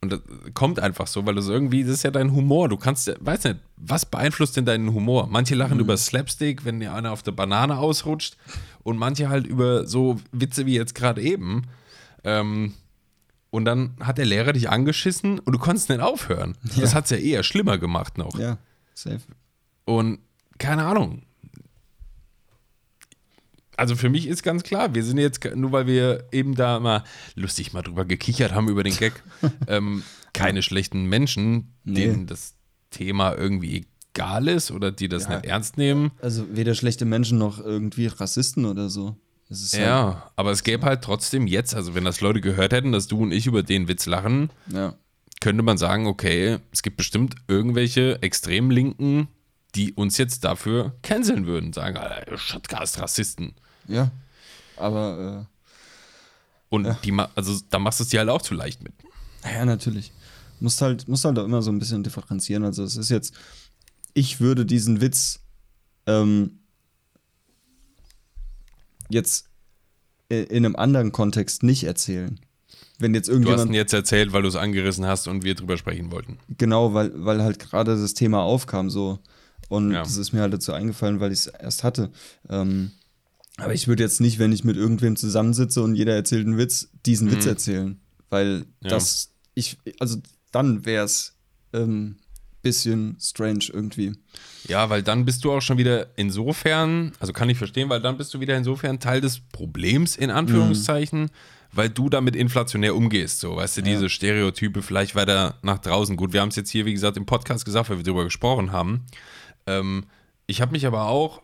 [0.00, 0.20] Und das
[0.54, 2.68] kommt einfach so, weil das irgendwie, das ist ja dein Humor.
[2.68, 5.28] Du kannst, weiß nicht, was beeinflusst denn deinen Humor?
[5.28, 5.84] Manche lachen mhm.
[5.84, 8.36] über Slapstick, wenn dir einer auf der Banane ausrutscht
[8.82, 11.62] und manche halt über so Witze wie jetzt gerade eben.
[12.24, 12.74] Ähm,
[13.50, 16.56] und dann hat der Lehrer dich angeschissen und du konntest nicht aufhören.
[16.74, 16.80] Ja.
[16.80, 18.36] Das hat es ja eher schlimmer gemacht noch.
[18.38, 18.58] Ja,
[18.94, 19.20] safe.
[19.84, 20.18] Und
[20.58, 21.22] keine Ahnung.
[23.76, 27.04] Also für mich ist ganz klar, wir sind jetzt, nur weil wir eben da mal
[27.34, 29.22] lustig mal drüber gekichert haben über den Gag,
[29.66, 30.02] ähm,
[30.32, 32.06] keine schlechten Menschen, nee.
[32.06, 32.54] denen das
[32.90, 35.36] Thema irgendwie egal ist oder die das ja.
[35.36, 36.10] nicht ernst nehmen.
[36.20, 39.16] Also weder schlechte Menschen noch irgendwie Rassisten oder so.
[39.72, 43.06] ja, halt aber es gäbe halt trotzdem jetzt, also wenn das Leute gehört hätten, dass
[43.06, 44.94] du und ich über den Witz lachen, ja.
[45.40, 49.28] könnte man sagen, okay, es gibt bestimmt irgendwelche extrem Linken,
[49.74, 51.98] die uns jetzt dafür canceln würden, sagen,
[52.36, 53.54] Schottgast-Rassisten.
[53.88, 54.10] Ja,
[54.76, 55.52] aber äh,
[56.68, 56.98] und ja.
[57.04, 58.92] die, also da machst du es dir halt auch zu leicht mit.
[59.44, 60.12] Ja, natürlich.
[60.60, 62.64] Musst halt, musst halt auch immer so ein bisschen differenzieren.
[62.64, 63.34] Also es ist jetzt,
[64.14, 65.40] ich würde diesen Witz
[66.06, 66.60] ähm,
[69.08, 69.48] jetzt
[70.28, 72.40] in einem anderen Kontext nicht erzählen.
[72.98, 73.70] Wenn jetzt Du hast irgendjemand.
[73.70, 76.38] ihn jetzt erzählt, weil du es angerissen hast und wir drüber sprechen wollten.
[76.56, 79.18] Genau, weil, weil halt gerade das Thema aufkam so.
[79.72, 80.02] Und Ja.
[80.02, 82.10] das ist mir halt dazu eingefallen, weil ich es erst hatte.
[82.50, 82.90] Ähm,
[83.56, 86.88] aber ich würde jetzt nicht, wenn ich mit irgendwem zusammensitze und jeder erzählt einen Witz,
[87.06, 87.98] diesen Witz erzählen.
[88.28, 88.64] Weil Mhm.
[88.82, 88.90] Ja.
[88.90, 90.18] das, ich, also
[90.50, 91.34] dann wäre es
[91.72, 92.16] ähm,
[92.60, 94.12] bisschen strange irgendwie.
[94.68, 98.18] Ja, weil dann bist du auch schon wieder insofern, also kann ich verstehen, weil dann
[98.18, 101.30] bist du wieder insofern Teil des Problems, in Anführungszeichen,
[101.72, 103.40] weil du damit inflationär umgehst.
[103.40, 106.16] So, weißt du, diese Stereotype vielleicht weiter nach draußen.
[106.16, 108.70] Gut, wir haben es jetzt hier, wie gesagt, im Podcast gesagt, weil wir darüber gesprochen
[108.72, 109.06] haben.
[109.66, 110.04] Ähm,
[110.46, 111.42] ich habe mich aber auch,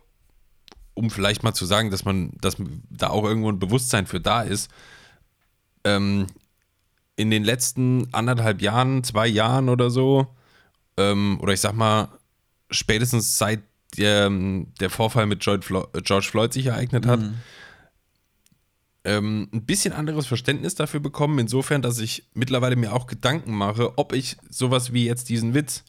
[0.94, 2.56] um vielleicht mal zu sagen, dass man, dass
[2.90, 4.70] da auch irgendwo ein Bewusstsein für da ist,
[5.84, 6.26] ähm,
[7.16, 10.28] in den letzten anderthalb Jahren, zwei Jahren oder so,
[10.96, 12.08] ähm, oder ich sag mal,
[12.70, 13.60] spätestens seit
[13.96, 14.30] der,
[14.80, 17.20] der Vorfall mit George Floyd, George Floyd sich ereignet hat,
[19.04, 23.96] ähm, ein bisschen anderes Verständnis dafür bekommen, insofern, dass ich mittlerweile mir auch Gedanken mache,
[23.96, 25.84] ob ich sowas wie jetzt diesen Witz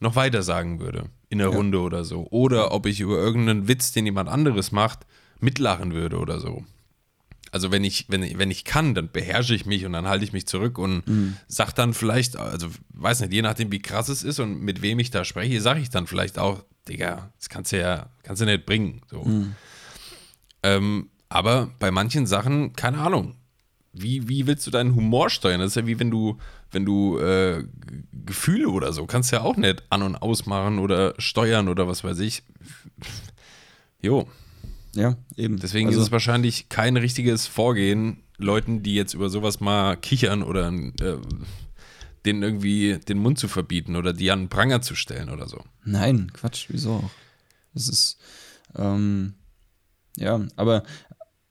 [0.00, 2.26] noch weiter sagen würde in der Runde oder so.
[2.30, 5.00] Oder ob ich über irgendeinen Witz, den jemand anderes macht,
[5.40, 6.64] mitlachen würde oder so.
[7.52, 10.24] Also wenn ich, wenn, ich- wenn ich kann, dann beherrsche ich mich und dann halte
[10.24, 11.02] ich mich zurück und
[11.48, 14.98] sag dann vielleicht, also weiß nicht, je nachdem wie krass es ist und mit wem
[14.98, 18.46] ich da spreche, sage ich dann vielleicht auch, Digga, das kannst du ja, kannst du
[18.46, 19.00] nicht bringen.
[19.10, 19.24] So.
[20.62, 23.34] Ähm, aber bei manchen Sachen, keine Ahnung.
[23.98, 25.60] Wie, wie willst du deinen Humor steuern?
[25.60, 26.38] Das ist ja wie wenn du,
[26.70, 27.64] wenn du äh,
[28.12, 32.18] Gefühle oder so, kannst ja auch nicht an- und ausmachen oder steuern oder was weiß
[32.20, 32.42] ich.
[34.00, 34.28] Jo,
[34.94, 35.58] Ja, eben.
[35.58, 40.42] deswegen also, ist es wahrscheinlich kein richtiges Vorgehen, Leuten, die jetzt über sowas mal kichern
[40.42, 41.16] oder äh,
[42.26, 45.64] denen irgendwie den Mund zu verbieten oder die an den Pranger zu stellen oder so.
[45.84, 47.10] Nein, Quatsch, wieso auch?
[47.72, 48.18] Das ist,
[48.74, 49.34] ähm,
[50.16, 50.82] ja, aber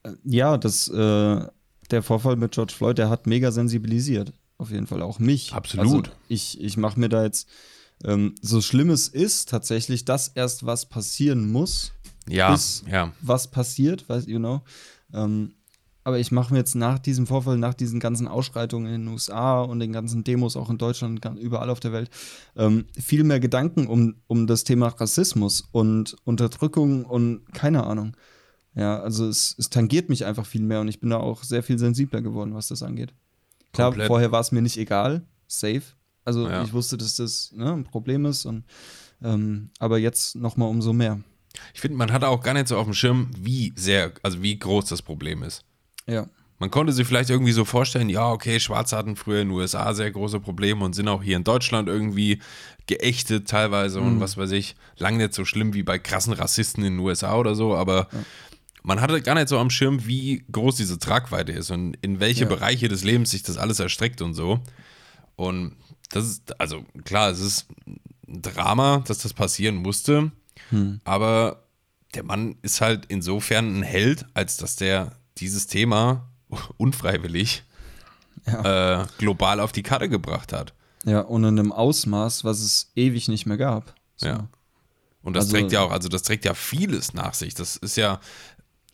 [0.03, 1.47] äh, ja, das, äh,
[1.91, 4.33] der Vorfall mit George Floyd, der hat mega sensibilisiert.
[4.57, 5.53] Auf jeden Fall auch mich.
[5.53, 6.07] Absolut.
[6.09, 7.47] Also ich ich mache mir da jetzt,
[8.03, 11.91] ähm, so schlimm es ist, tatsächlich, dass erst was passieren muss,
[12.29, 13.11] Ja, Bis- ja.
[13.21, 14.61] was passiert, weiß you know.
[15.13, 15.53] Ähm,
[16.03, 19.61] aber ich mache mir jetzt nach diesem Vorfall, nach diesen ganzen Ausschreitungen in den USA
[19.61, 22.09] und den ganzen Demos auch in Deutschland, überall auf der Welt,
[22.55, 28.15] ähm, viel mehr Gedanken um, um das Thema Rassismus und Unterdrückung und keine Ahnung.
[28.75, 31.63] Ja, also es, es tangiert mich einfach viel mehr und ich bin da auch sehr
[31.63, 33.13] viel sensibler geworden, was das angeht.
[33.71, 34.07] Klar, Komplett.
[34.07, 35.83] vorher war es mir nicht egal, safe.
[36.25, 36.63] Also Ja.
[36.63, 38.65] ich wusste, dass das ne, ein Problem ist und
[39.23, 41.21] ähm, aber jetzt noch mal umso mehr.
[41.73, 44.59] Ich finde, man hat auch gar nicht so auf dem Schirm, wie sehr, also wie
[44.59, 45.63] groß das Problem ist.
[46.05, 46.27] Ja.
[46.59, 49.93] Man konnte sich vielleicht irgendwie so vorstellen, ja, okay, Schwarze hatten früher in den USA
[49.93, 52.41] sehr große Probleme und sind auch hier in Deutschland irgendwie
[52.87, 56.93] geächtet teilweise und was weiß ich, lang nicht so schlimm wie bei krassen Rassisten in
[56.93, 58.07] den USA oder so, aber
[58.85, 62.43] man hatte gar nicht so am Schirm, wie groß diese Tragweite ist und in welche
[62.43, 62.49] Ja.
[62.49, 64.59] Bereiche des Lebens sich das alles erstreckt und so.
[65.35, 65.75] Und
[66.11, 67.67] das ist, also klar, es ist
[68.27, 70.31] ein Drama, dass das passieren musste,
[71.03, 71.63] aber
[72.13, 76.29] der Mann ist halt insofern ein Held, als dass der dieses Thema
[76.77, 77.63] unfreiwillig
[78.45, 80.73] äh, global auf die Karte gebracht hat.
[81.05, 83.93] Ja, und in einem Ausmaß, was es ewig nicht mehr gab.
[84.15, 84.27] So.
[84.27, 84.47] Ja.
[85.21, 87.53] Und das Also- trägt ja auch, also das trägt ja vieles nach sich.
[87.55, 88.19] Das ist ja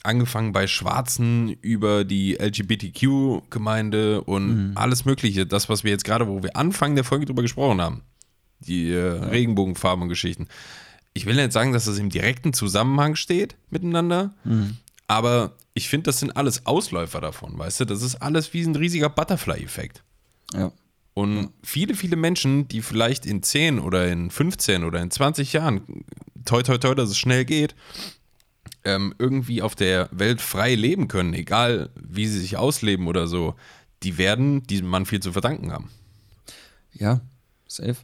[0.03, 5.45] angefangen bei Schwarzen über die LGBTQ-Gemeinde und alles Mögliche.
[5.45, 8.01] Das, was wir jetzt gerade, wo wir Anfang der Folge drüber gesprochen haben.
[8.59, 10.47] Die äh, Regenbogenfarben und Geschichten.
[11.13, 14.33] Ich will nicht sagen, dass das im direkten Zusammenhang steht miteinander,
[15.07, 17.85] aber ich finde, das sind alles Ausläufer davon, weißt du?
[17.85, 20.03] Das ist alles wie ein riesiger Butterfly-Effekt.
[20.53, 20.71] Ja.
[21.13, 26.05] Und viele, viele Menschen, die vielleicht in 10 oder in 15 oder in 20 Jahren,
[26.45, 27.75] toi, toi, toi, dass es schnell geht,
[28.83, 33.55] ähm, irgendwie auf der Welt frei leben können, egal wie sie sich ausleben oder so,
[34.03, 35.89] die werden diesem Mann viel zu verdanken haben.
[36.93, 37.21] Ja,
[37.67, 37.97] safe.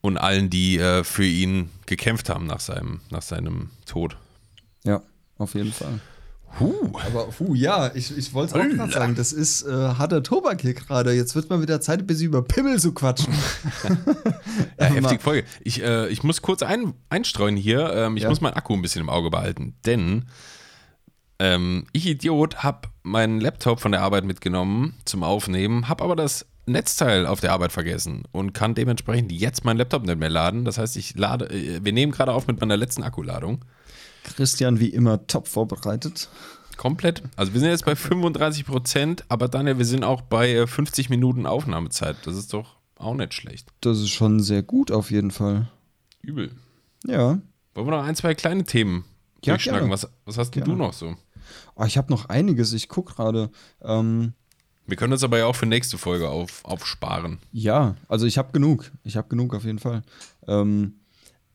[0.00, 4.16] Und allen, die äh, für ihn gekämpft haben nach seinem, nach seinem Tod.
[4.84, 5.02] Ja,
[5.36, 6.00] auf jeden Fall.
[6.58, 6.90] Huh.
[7.06, 10.62] Aber, puh, ja, ich, ich wollte es auch gerade sagen, das ist äh, harter Tobak
[10.62, 11.12] hier gerade.
[11.12, 13.34] Jetzt wird mal wieder Zeit, ein bisschen über Pimmel zu quatschen.
[14.80, 15.46] Ja, heftige Folge.
[15.64, 17.92] Ich, äh, ich muss kurz ein, einstreuen hier.
[17.92, 18.28] Ähm, ich Ja.
[18.30, 20.26] muss meinen Akku ein bisschen im Auge behalten, denn
[21.38, 26.46] ähm, ich Idiot habe meinen Laptop von der Arbeit mitgenommen zum Aufnehmen, habe aber das
[26.66, 30.64] Netzteil auf der Arbeit vergessen und kann dementsprechend jetzt meinen Laptop nicht mehr laden.
[30.64, 33.64] Das heißt, ich lade, äh, wir nehmen gerade auf mit meiner letzten Akkuladung.
[34.34, 36.28] Christian wie immer top vorbereitet.
[36.76, 37.22] Komplett.
[37.36, 41.08] Also wir sind jetzt bei 35 Prozent, aber Daniel, wir sind auch bei äh, 50
[41.08, 42.16] Minuten Aufnahmezeit.
[42.24, 43.68] Das ist doch auch nicht schlecht.
[43.80, 45.70] Das ist schon sehr gut auf jeden Fall.
[46.22, 46.50] Übel.
[47.06, 47.38] Ja.
[47.74, 49.04] Wollen wir noch ein, zwei kleine Themen
[49.44, 49.88] Ja, durchschnacken?
[49.88, 49.92] gerne.
[49.92, 50.78] Was, was hast denn Gerne.
[50.78, 51.14] du noch so?
[51.76, 53.50] Oh, ich habe noch einiges, ich gucke gerade.
[53.82, 54.32] Ähm,
[54.86, 57.38] Wir können das aber ja auch für nächste Folge auf, aufsparen.
[57.52, 58.90] ja, also ich habe genug.
[59.04, 60.02] Ich habe genug auf jeden Fall.
[60.46, 60.96] Ähm,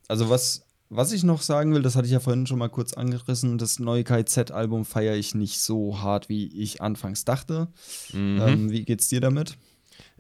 [0.08, 0.64] also was,
[0.94, 3.80] was ich noch sagen will, das hatte ich ja vorhin schon mal kurz angerissen, das
[3.80, 7.70] neue KZ-Album feiere ich nicht so hart, wie ich anfangs dachte.
[8.14, 8.42] Mhm.
[8.46, 9.56] Ähm, wie geht's dir damit?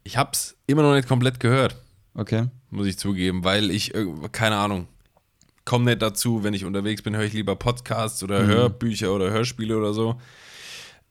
[0.03, 1.75] Ich hab's immer noch nicht komplett gehört,
[2.15, 2.47] Okay.
[2.71, 4.87] muss ich zugeben, weil ich, irg- keine Ahnung,
[5.65, 9.77] komme nicht dazu, wenn ich unterwegs bin, höre ich lieber Podcasts oder Hörbücher oder Hörspiele
[9.77, 10.19] oder so.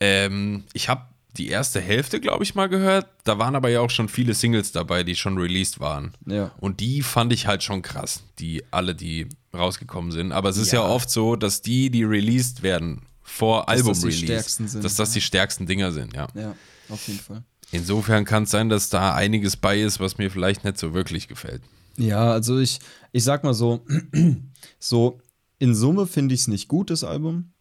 [0.01, 1.03] Ähm, ich habe
[1.37, 3.07] die erste Hälfte, glaube ich, mal gehört.
[3.25, 6.15] Da waren aber ja auch schon viele Singles dabei, die schon released waren.
[6.27, 6.51] Ja.
[6.59, 10.33] Und die fand ich halt schon krass, die alle, die rausgekommen sind.
[10.33, 10.89] Aber es ist ja, Ja.
[10.89, 16.15] oft so, dass die, die released werden vor Album-Release, dass das die stärksten Dinger sind,
[16.15, 16.29] ja.
[16.35, 16.55] Ja,
[16.89, 17.43] auf jeden Fall.
[17.73, 21.29] Insofern kann es sein, dass da einiges bei ist, was mir vielleicht nicht so wirklich
[21.29, 21.63] gefällt.
[21.97, 22.81] Ja, also ich,
[23.13, 23.85] ich sag mal so,
[24.81, 25.21] so
[25.59, 27.53] in Summe finde ich es nicht gut, das Album.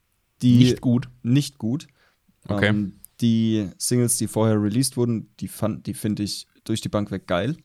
[0.42, 1.10] Die, Nicht gut.
[1.22, 1.88] Nicht gut.
[2.48, 2.68] Okay.
[2.70, 7.12] Ähm, die Singles, die vorher released wurden, die, fand- die finde ich durch die Bank
[7.12, 7.58] weg geil.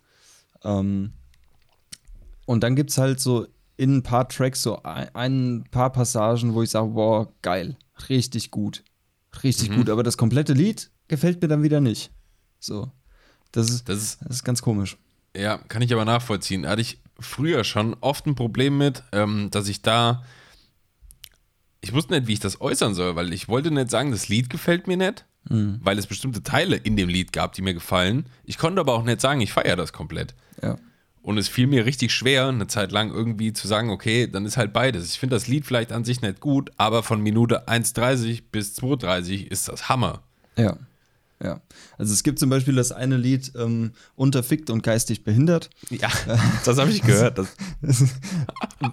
[0.65, 1.13] Ähm,
[2.47, 3.47] und dann gibt es halt so
[3.77, 7.77] in ein paar Tracks so ein, ein paar Passagen, wo ich sage, boah, geil,
[8.09, 8.85] richtig gut.
[9.43, 9.77] Richtig Mhm.
[9.77, 9.91] gut.
[9.91, 12.11] Aber das komplette Lied gefällt mir dann wieder nicht.
[12.61, 12.91] So.
[13.53, 14.97] Das ist, Das ist, das ist ganz komisch.
[15.37, 16.67] ja, kann ich aber nachvollziehen.
[16.67, 20.25] Hatte ich früher schon oft ein Problem mit, ähm, dass ich da.
[21.81, 24.49] Ich wusste nicht, wie ich das äußern soll, weil ich wollte nicht sagen, das Lied
[24.49, 28.27] gefällt mir nicht, weil es bestimmte Teile in dem Lied gab, die mir gefallen.
[28.45, 30.35] Ich konnte aber auch nicht sagen, ich feiere das komplett.
[30.63, 30.77] Ja.
[31.25, 34.59] Und es fiel mir richtig schwer, eine Zeit lang irgendwie zu sagen, okay, dann ist
[34.59, 35.11] halt beides.
[35.11, 39.47] Ich finde das Lied vielleicht an sich nicht gut, aber von Minute 1,30 bis 2,30
[39.47, 40.23] ist das Hammer.
[40.59, 40.77] Ja.
[41.43, 41.63] Ja.
[41.97, 46.11] Also es gibt zum Beispiel das eine Lied ähm, Unterfickt und geistig behindert, Ja,
[46.67, 47.39] das habe ich gehört.
[47.81, 48.05] Das,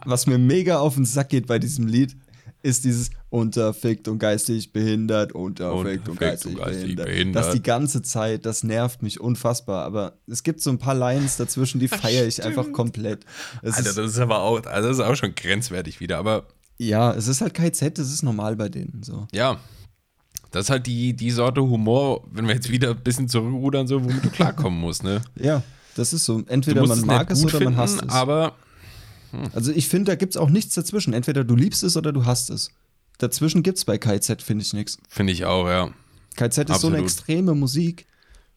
[0.05, 2.15] was mir mega auf den Sack geht bei diesem Lied,
[2.63, 7.05] ist dieses Unterfickt und geistig behindert, Unterfickt und Unterfickt geistig, und geistig behindert.
[7.07, 7.45] behindert.
[7.45, 9.85] Das die ganze Zeit, das nervt mich unfassbar.
[9.85, 13.25] Aber es gibt so ein paar Lines dazwischen, die feiere ich einfach komplett.
[13.61, 16.17] Es Alter, das ist aber auch, also das ist auch schon grenzwertig wieder.
[16.17, 16.45] Aber
[16.77, 19.03] ja, es ist halt KZ, das ist normal bei denen.
[19.03, 19.27] So.
[19.31, 19.59] ja,
[20.51, 24.03] das ist halt die, die Sorte Humor, wenn wir jetzt wieder ein bisschen zurückrudern, so,
[24.03, 25.21] womit du klarkommen musst, ne?
[25.39, 25.63] Ja,
[25.95, 26.43] das ist so.
[26.47, 28.15] Entweder man es mag es gut oder man hasst finden, es.
[28.15, 28.55] aber
[29.53, 31.13] Also ich finde, da gibt es auch nichts dazwischen.
[31.13, 32.71] Entweder du liebst es oder du hasst es.
[33.17, 34.97] Dazwischen gibt es bei KZ, finde ich, nichts.
[35.07, 35.91] finde ich auch, ja.
[36.35, 36.99] KZ ist so eine Absolut.
[36.99, 38.07] extreme Musik,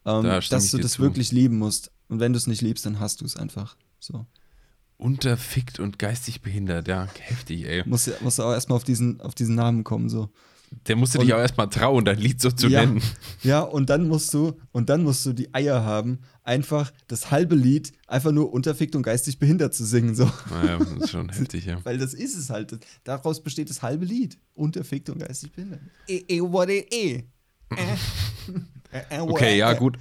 [0.06, 1.02] ähm, Da dass du das zu.
[1.02, 1.90] wirklich lieben musst.
[2.08, 3.76] Und wenn du es nicht liebst, dann hast du es einfach.
[4.00, 4.26] So.
[4.96, 7.82] Unterfickt und geistig behindert, ja, heftig, ey.
[7.86, 10.08] Musst du auch erstmal auf diesen, auf diesen Namen kommen.
[10.08, 10.30] So.
[10.86, 13.02] Der musste Und- dich auch erstmal trauen, dein Lied so zu ja, nennen.
[13.42, 17.54] ja, und dann musst du, und dann musst du die Eier haben, einfach das halbe
[17.54, 20.14] Lied einfach nur unterfickt und geistig behindert zu singen.
[20.14, 20.30] So.
[20.50, 21.78] Naja, das ist schon heftig, ja.
[21.84, 22.78] Weil das ist es halt.
[23.04, 24.38] Daraus besteht das halbe Lied.
[24.54, 25.80] Unterfickt und geistig behindert.
[26.06, 26.80] Eh, eh, what eh.
[26.90, 27.22] Eh.
[27.70, 29.98] Eh, eh, what Okay, ja, gut.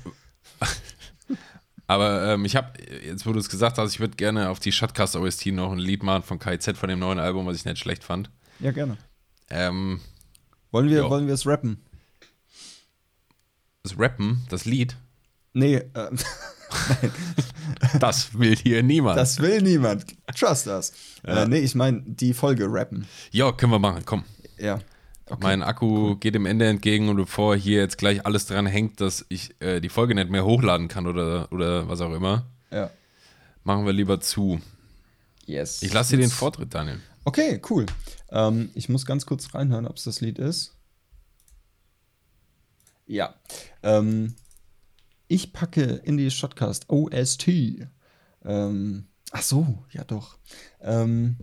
[1.88, 2.71] Aber ähm, ich habe,
[3.05, 5.78] jetzt wo du es gesagt hast, ich würde gerne auf die Shotcast OST noch ein
[5.80, 8.30] Lied machen von KZ von dem neuen Album, was ich nicht schlecht fand.
[8.59, 8.97] Ja, gerne.
[9.49, 9.99] Ähm,
[10.74, 11.09] Wollen wir, Jo.
[11.09, 11.78] wollen wir es rappen?
[13.84, 14.95] das Rappen, das Lied,
[15.53, 16.09] Nee, äh,
[17.99, 19.17] das will hier niemand.
[19.17, 20.05] das will niemand.
[20.36, 20.93] Trust us.
[21.24, 23.05] Äh, nee, ich meine, die Folge rappen.
[23.32, 24.24] ja, können wir machen, komm.
[24.57, 24.80] Ja.
[25.39, 29.26] mein Akku geht dem Ende entgegen und bevor hier jetzt gleich alles dran hängt, dass
[29.30, 32.89] ich äh, die Folge nicht mehr hochladen kann oder, oder was auch immer, Ja.
[33.63, 34.59] machen wir lieber zu.
[35.45, 35.84] Yes.
[35.84, 36.99] Ich lasse dir den Vortritt, Daniel.
[37.26, 37.86] Okay, cool.
[38.34, 40.76] Ähm, ich muss ganz kurz reinhören, ob es das Lied ist.
[43.06, 43.36] Ja.
[43.84, 44.36] Ähm,
[45.28, 47.48] ich packe in die Shotcast OST.
[48.44, 50.38] Ähm, ach so, ja doch.
[50.82, 51.38] Ähm,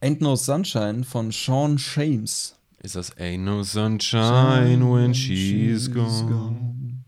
[0.00, 2.56] Ain't No Sunshine von Sean Shames.
[2.82, 7.04] Ist das Ain't no sunshine when she's gone?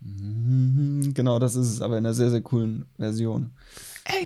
[0.00, 3.52] Mhm, Genau, das ist es, aber in einer sehr, sehr coolen Version.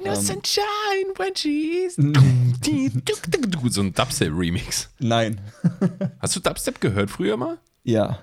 [0.04, 0.16] No Ähm.
[0.16, 1.94] sunshine when she's
[3.70, 4.88] So ein Dubstep-Remix.
[4.98, 5.40] Nein.
[6.20, 7.58] Hast du Dubstep gehört früher mal?
[7.84, 8.18] ja.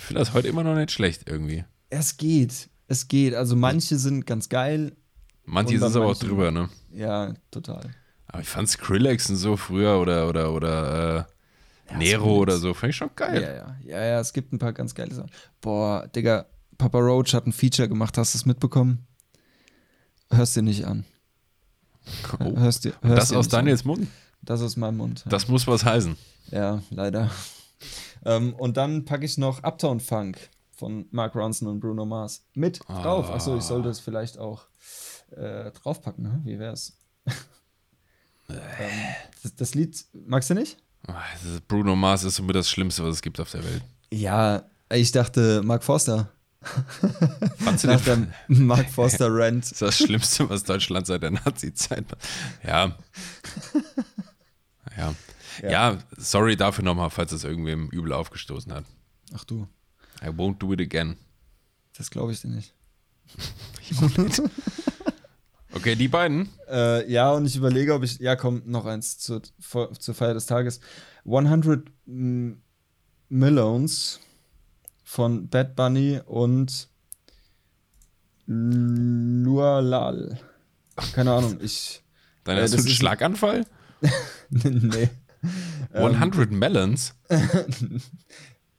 [0.00, 1.64] Ich finde das heute immer noch nicht schlecht irgendwie.
[1.90, 2.70] Es geht.
[2.86, 3.34] Es geht.
[3.34, 4.96] Also manche sind ganz geil.
[5.44, 6.70] Manche sind aber auch drüber, ne?
[6.90, 7.90] Ja, total.
[8.26, 11.28] Aber ich fand Skrillex und so früher oder oder oder
[11.90, 13.42] äh, Nero oder so, fand ich schon geil.
[13.42, 15.30] Ja, ja, ja, ja, es gibt ein paar ganz geile Sachen.
[15.60, 16.46] Boah, Digga,
[16.78, 19.06] Papa Roach hat ein Feature gemacht, hast du es mitbekommen?
[20.30, 21.04] Hörst dir nicht an.
[22.40, 22.56] Oh.
[22.56, 23.86] Hörst dir, hörst Das dir aus Daniels An.
[23.88, 24.08] Mund.
[24.42, 25.22] Das aus meinem Mund.
[25.24, 26.16] Ja, Das muss was heißen.
[26.50, 27.30] ja leider.
[28.24, 30.38] ähm, und dann packe ich noch Uptown Funk
[30.72, 33.30] von Mark Ronson und Bruno Mars mit drauf.
[33.30, 34.66] Achso, ich sollte es vielleicht auch
[35.32, 36.40] äh, draufpacken, ne?
[36.44, 36.96] Wie wär's?
[38.48, 38.54] ähm,
[39.42, 40.78] das, das Lied, magst du nicht?
[41.06, 41.22] Ah,
[41.68, 43.82] Bruno Mars ist somit das Schlimmste, was es gibt auf der Welt.
[44.12, 44.62] Ja,
[44.92, 46.30] ich dachte Mark Forster.
[47.58, 49.64] Fandst Nach dem Mark Forster Rant.
[49.64, 52.28] das ist das Schlimmste, was Deutschland seit der Nazi-Zeit macht.
[52.66, 52.96] Ja.
[54.96, 55.14] ja.
[55.62, 58.84] Ja, sorry dafür nochmal, falls es irgendwem übel aufgestoßen hat.
[59.34, 59.66] Ach du,
[60.22, 61.16] I won't do it again.
[61.96, 62.74] das glaube ich dir nicht.
[65.72, 66.48] Okay, die beiden.
[66.68, 68.18] Äh, ja, und ich überlege, ob ich.
[68.18, 69.42] Ja, komm, noch eins zur,
[69.98, 70.80] zur Feier des Tages.
[71.26, 72.62] 100 M-
[73.28, 74.20] Melons
[75.08, 76.88] von Bad Bunny und
[79.44, 80.38] Lualal.
[81.14, 82.02] Keine Ahnung, ich.
[82.44, 83.64] Dann Äh, hast du das einen Schlaganfall?
[84.50, 85.08] nee.
[85.94, 87.14] 100 Melons?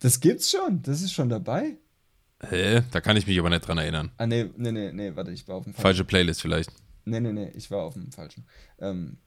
[0.01, 1.75] Das gibt's schon, das ist schon dabei.
[2.41, 2.83] Hä?
[2.91, 4.13] Da kann ich mich aber nicht dran erinnern.
[4.15, 5.81] Ah, nee, nee, nee, nee, warte, ich war auf dem falschen.
[5.81, 6.71] Falsche Playlist vielleicht.
[7.03, 8.45] Nee, nee, nee, ich war auf dem falschen.
[8.79, 9.17] Ähm,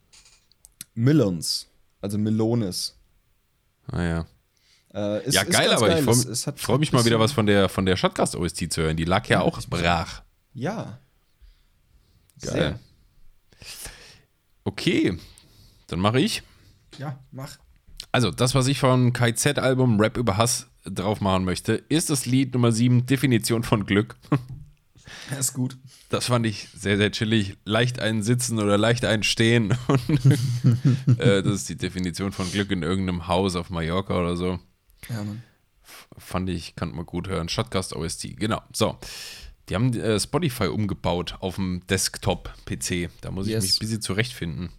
[0.94, 1.68] Melons,
[2.00, 2.98] also Melones.
[3.86, 4.26] Ah ja.
[4.94, 6.14] Äh, ist, ja, geil, aber ich geil.
[6.14, 8.82] freue es hat freu mich mal wieder was von der, von der Shotcast OST zu
[8.82, 8.96] hören.
[8.96, 10.22] Die lag ja auch brach.
[10.52, 10.98] Ja.
[12.42, 12.78] Geil.
[14.64, 15.18] Okay,
[15.86, 16.42] dann mache ich.
[16.96, 17.06] Sehr.
[17.06, 17.58] Ja, mach.
[18.10, 22.52] Also, das, was ich vom KZ-Album Rap über Hass drauf machen möchte, ist das Lied
[22.52, 24.16] Nummer 7, Definition von Glück.
[25.30, 25.78] Ja, ist gut.
[26.10, 27.56] Das fand ich sehr, sehr chillig.
[27.64, 29.74] Leicht ein Sitzen oder leicht ein Stehen.
[29.86, 34.58] Und, äh, das ist die Definition von Glück in irgendeinem Haus auf Mallorca oder so.
[35.08, 35.42] Ja, Mann.
[36.18, 37.48] Fand ich, kann man gut hören.
[37.48, 38.62] Shotcast OST, genau.
[38.72, 38.98] So.
[39.68, 43.10] Die haben äh, Spotify umgebaut auf dem Desktop-PC.
[43.20, 43.64] Da muss Yes.
[43.64, 44.70] ich mich ein bisschen zurechtfinden.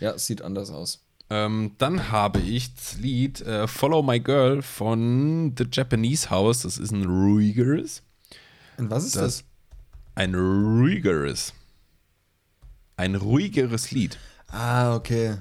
[0.00, 1.04] Ja, es sieht anders aus.
[1.30, 6.60] Ähm, dann habe ich das Lied äh, Follow My Girl von The Japanese House.
[6.62, 8.02] Das ist ein ruhigeres.
[8.78, 9.44] Und was ist Das- das?
[10.16, 11.54] Ein ruhigeres.
[12.96, 14.18] Ein ruhigeres Lied.
[14.48, 15.36] Ah, okay.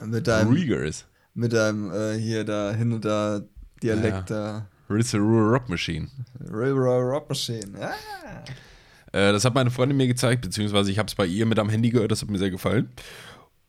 [0.00, 1.04] Mit deinem, Ruhigeres.
[1.36, 3.42] Mit deinem äh, hier da hin und da
[3.82, 4.66] Dialekt da.
[4.88, 6.08] It's a Ruhr Rock Machine.
[6.40, 7.72] River Rock Machine.
[7.78, 7.92] Ah.
[9.12, 11.68] Äh, das hat meine Freundin mir gezeigt, beziehungsweise ich habe es bei ihr mit am
[11.68, 12.90] Handy gehört, das hat mir sehr gefallen.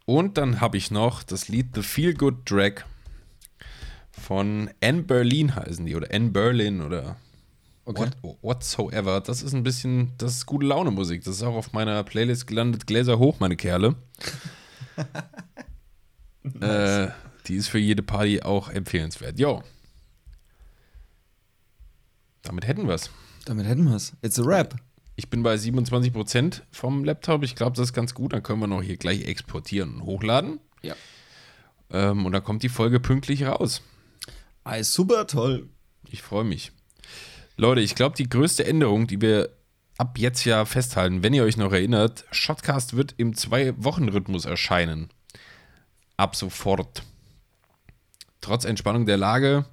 [0.05, 2.85] Und dann habe ich noch das Lied The Feel Good Drag
[4.11, 7.17] von Anne Berlin heißen die oder Anne Berlin oder
[7.85, 8.09] Okay.
[8.21, 9.21] what, whatsoever.
[9.21, 11.23] Das ist ein bisschen, das ist gute Laune Musik.
[11.23, 12.85] Das ist auch auf meiner Playlist gelandet.
[12.85, 13.95] Gläser hoch, meine Kerle.
[16.59, 17.07] äh,
[17.47, 19.39] die ist für jede Party auch empfehlenswert.
[19.39, 19.63] Jo.
[22.41, 23.09] Damit hätten wir es.
[23.45, 24.13] Damit hätten wir es.
[24.21, 24.75] It's a rap.
[25.15, 27.43] Ich bin bei 27% vom Laptop.
[27.43, 28.33] Ich glaube, das ist ganz gut.
[28.33, 30.59] Dann können wir noch hier gleich exportieren und hochladen.
[30.81, 30.95] Ja.
[31.89, 33.81] Ähm, und dann kommt die Folge pünktlich raus.
[34.63, 35.69] Ah, ist super toll.
[36.09, 36.71] Ich freue mich.
[37.55, 39.49] Leute, ich glaube, die größte Änderung, die wir
[39.97, 45.09] ab jetzt ja festhalten, wenn ihr euch noch erinnert, Shotcast wird im Zwei-Wochen-Rhythmus erscheinen.
[46.17, 47.03] Ab sofort.
[48.47, 49.65] Trotz Entspannung der Lage,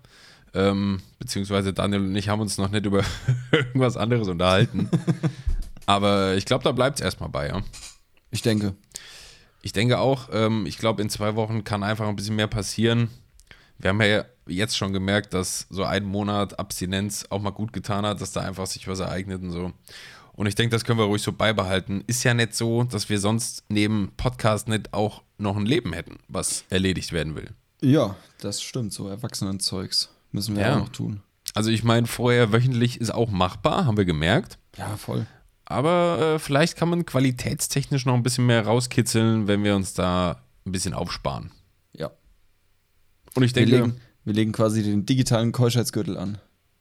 [0.52, 3.04] ähm, beziehungsweise Daniel und ich haben uns noch nicht über
[3.52, 4.90] irgendwas anderes unterhalten.
[5.86, 7.62] Aber ich glaube, da bleibt es erstmal bei, ja.
[8.32, 8.74] Ich denke.
[9.62, 13.10] Ich denke auch, ähm, ich glaube, in zwei Wochen kann einfach ein bisschen mehr passieren.
[13.78, 18.04] Wir haben ja jetzt schon gemerkt, dass so ein Monat Abstinenz auch mal gut getan
[18.04, 19.72] hat, dass da einfach sich was ereignet und so.
[20.32, 22.02] Und ich denke, das können wir ruhig so beibehalten.
[22.08, 26.18] Ist ja nicht so, dass wir sonst neben Podcast nicht auch noch ein Leben hätten,
[26.26, 27.54] was erledigt werden will.
[27.84, 28.92] Ja, das stimmt.
[28.92, 30.74] So Erwachsenenzeugs müssen wir Ja.
[30.74, 31.22] auch noch tun.
[31.54, 34.58] Also ich meine, vorher wöchentlich ist auch machbar, haben wir gemerkt.
[34.76, 35.26] Ja, voll.
[35.66, 40.42] Aber äh, vielleicht kann man qualitätstechnisch noch ein bisschen mehr rauskitzeln, wenn wir uns da
[40.66, 41.50] ein bisschen aufsparen.
[41.96, 42.10] Ja.
[43.34, 46.38] Und ich Wir denke, legen, wir legen quasi den digitalen Keuschheitsgürtel an.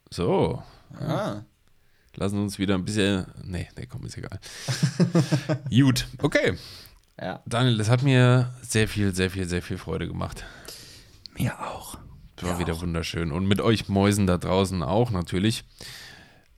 [0.10, 0.62] so,
[1.00, 1.42] Ah.
[2.16, 3.26] lassen uns wieder ein bisschen.
[3.44, 4.40] Nee, nee, komm, ist egal.
[5.70, 6.58] Gut, okay.
[7.20, 7.42] Ja.
[7.46, 10.44] Daniel, das hat mir sehr viel, sehr viel, sehr viel Freude gemacht.
[11.38, 11.98] Mir auch.
[12.36, 13.32] Das war wieder wunderschön.
[13.32, 15.64] Und mit euch Mäusen da draußen auch natürlich.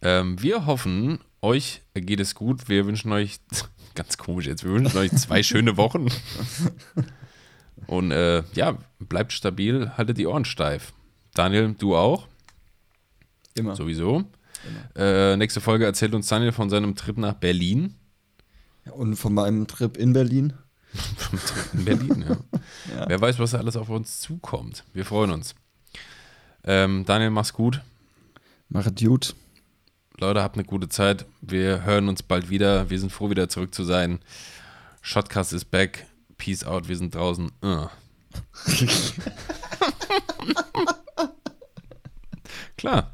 [0.01, 2.69] Ähm, wir hoffen, euch geht es gut.
[2.69, 3.39] Wir wünschen euch,
[3.95, 6.07] ganz komisch jetzt, wir wünschen euch zwei schöne Wochen.
[7.87, 10.93] Und äh, ja, bleibt stabil, haltet die Ohren steif.
[11.33, 12.27] Daniel, du auch?
[13.53, 13.75] Immer.
[13.75, 14.23] Sowieso.
[14.95, 17.95] Äh, nächste Folge erzählt uns Daniel von seinem Trip nach Berlin.
[18.91, 20.53] Und von meinem Trip in Berlin.
[21.73, 23.07] In Berlin, ja.
[23.07, 24.83] Wer weiß, was da alles auf uns zukommt.
[24.93, 25.55] Wir freuen uns.
[26.63, 27.81] Ähm, Daniel, mach's gut.
[28.69, 29.35] Machet gut.
[30.17, 31.25] Leute, habt eine gute Zeit.
[31.41, 32.89] Wir hören uns bald wieder.
[32.89, 34.19] Wir sind froh, wieder zurück zu sein.
[35.01, 36.07] Shotcast ist back.
[36.37, 36.87] Peace out.
[36.87, 37.51] Wir sind draußen.
[37.61, 37.87] Uh.
[42.77, 43.13] Klar.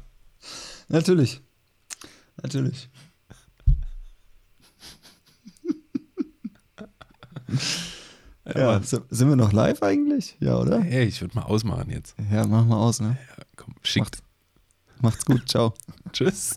[0.88, 1.40] Natürlich.
[2.42, 2.88] Natürlich.
[8.56, 10.36] Ja, sind wir noch live eigentlich?
[10.40, 10.80] Ja, oder?
[10.80, 12.16] Hey, ich würde mal ausmachen jetzt.
[12.32, 13.16] Ja, mach mal aus, ne?
[13.36, 14.06] Ja, komm, schickt.
[14.06, 14.22] Macht's,
[15.00, 15.74] macht's gut, ciao.
[16.12, 16.56] Tschüss.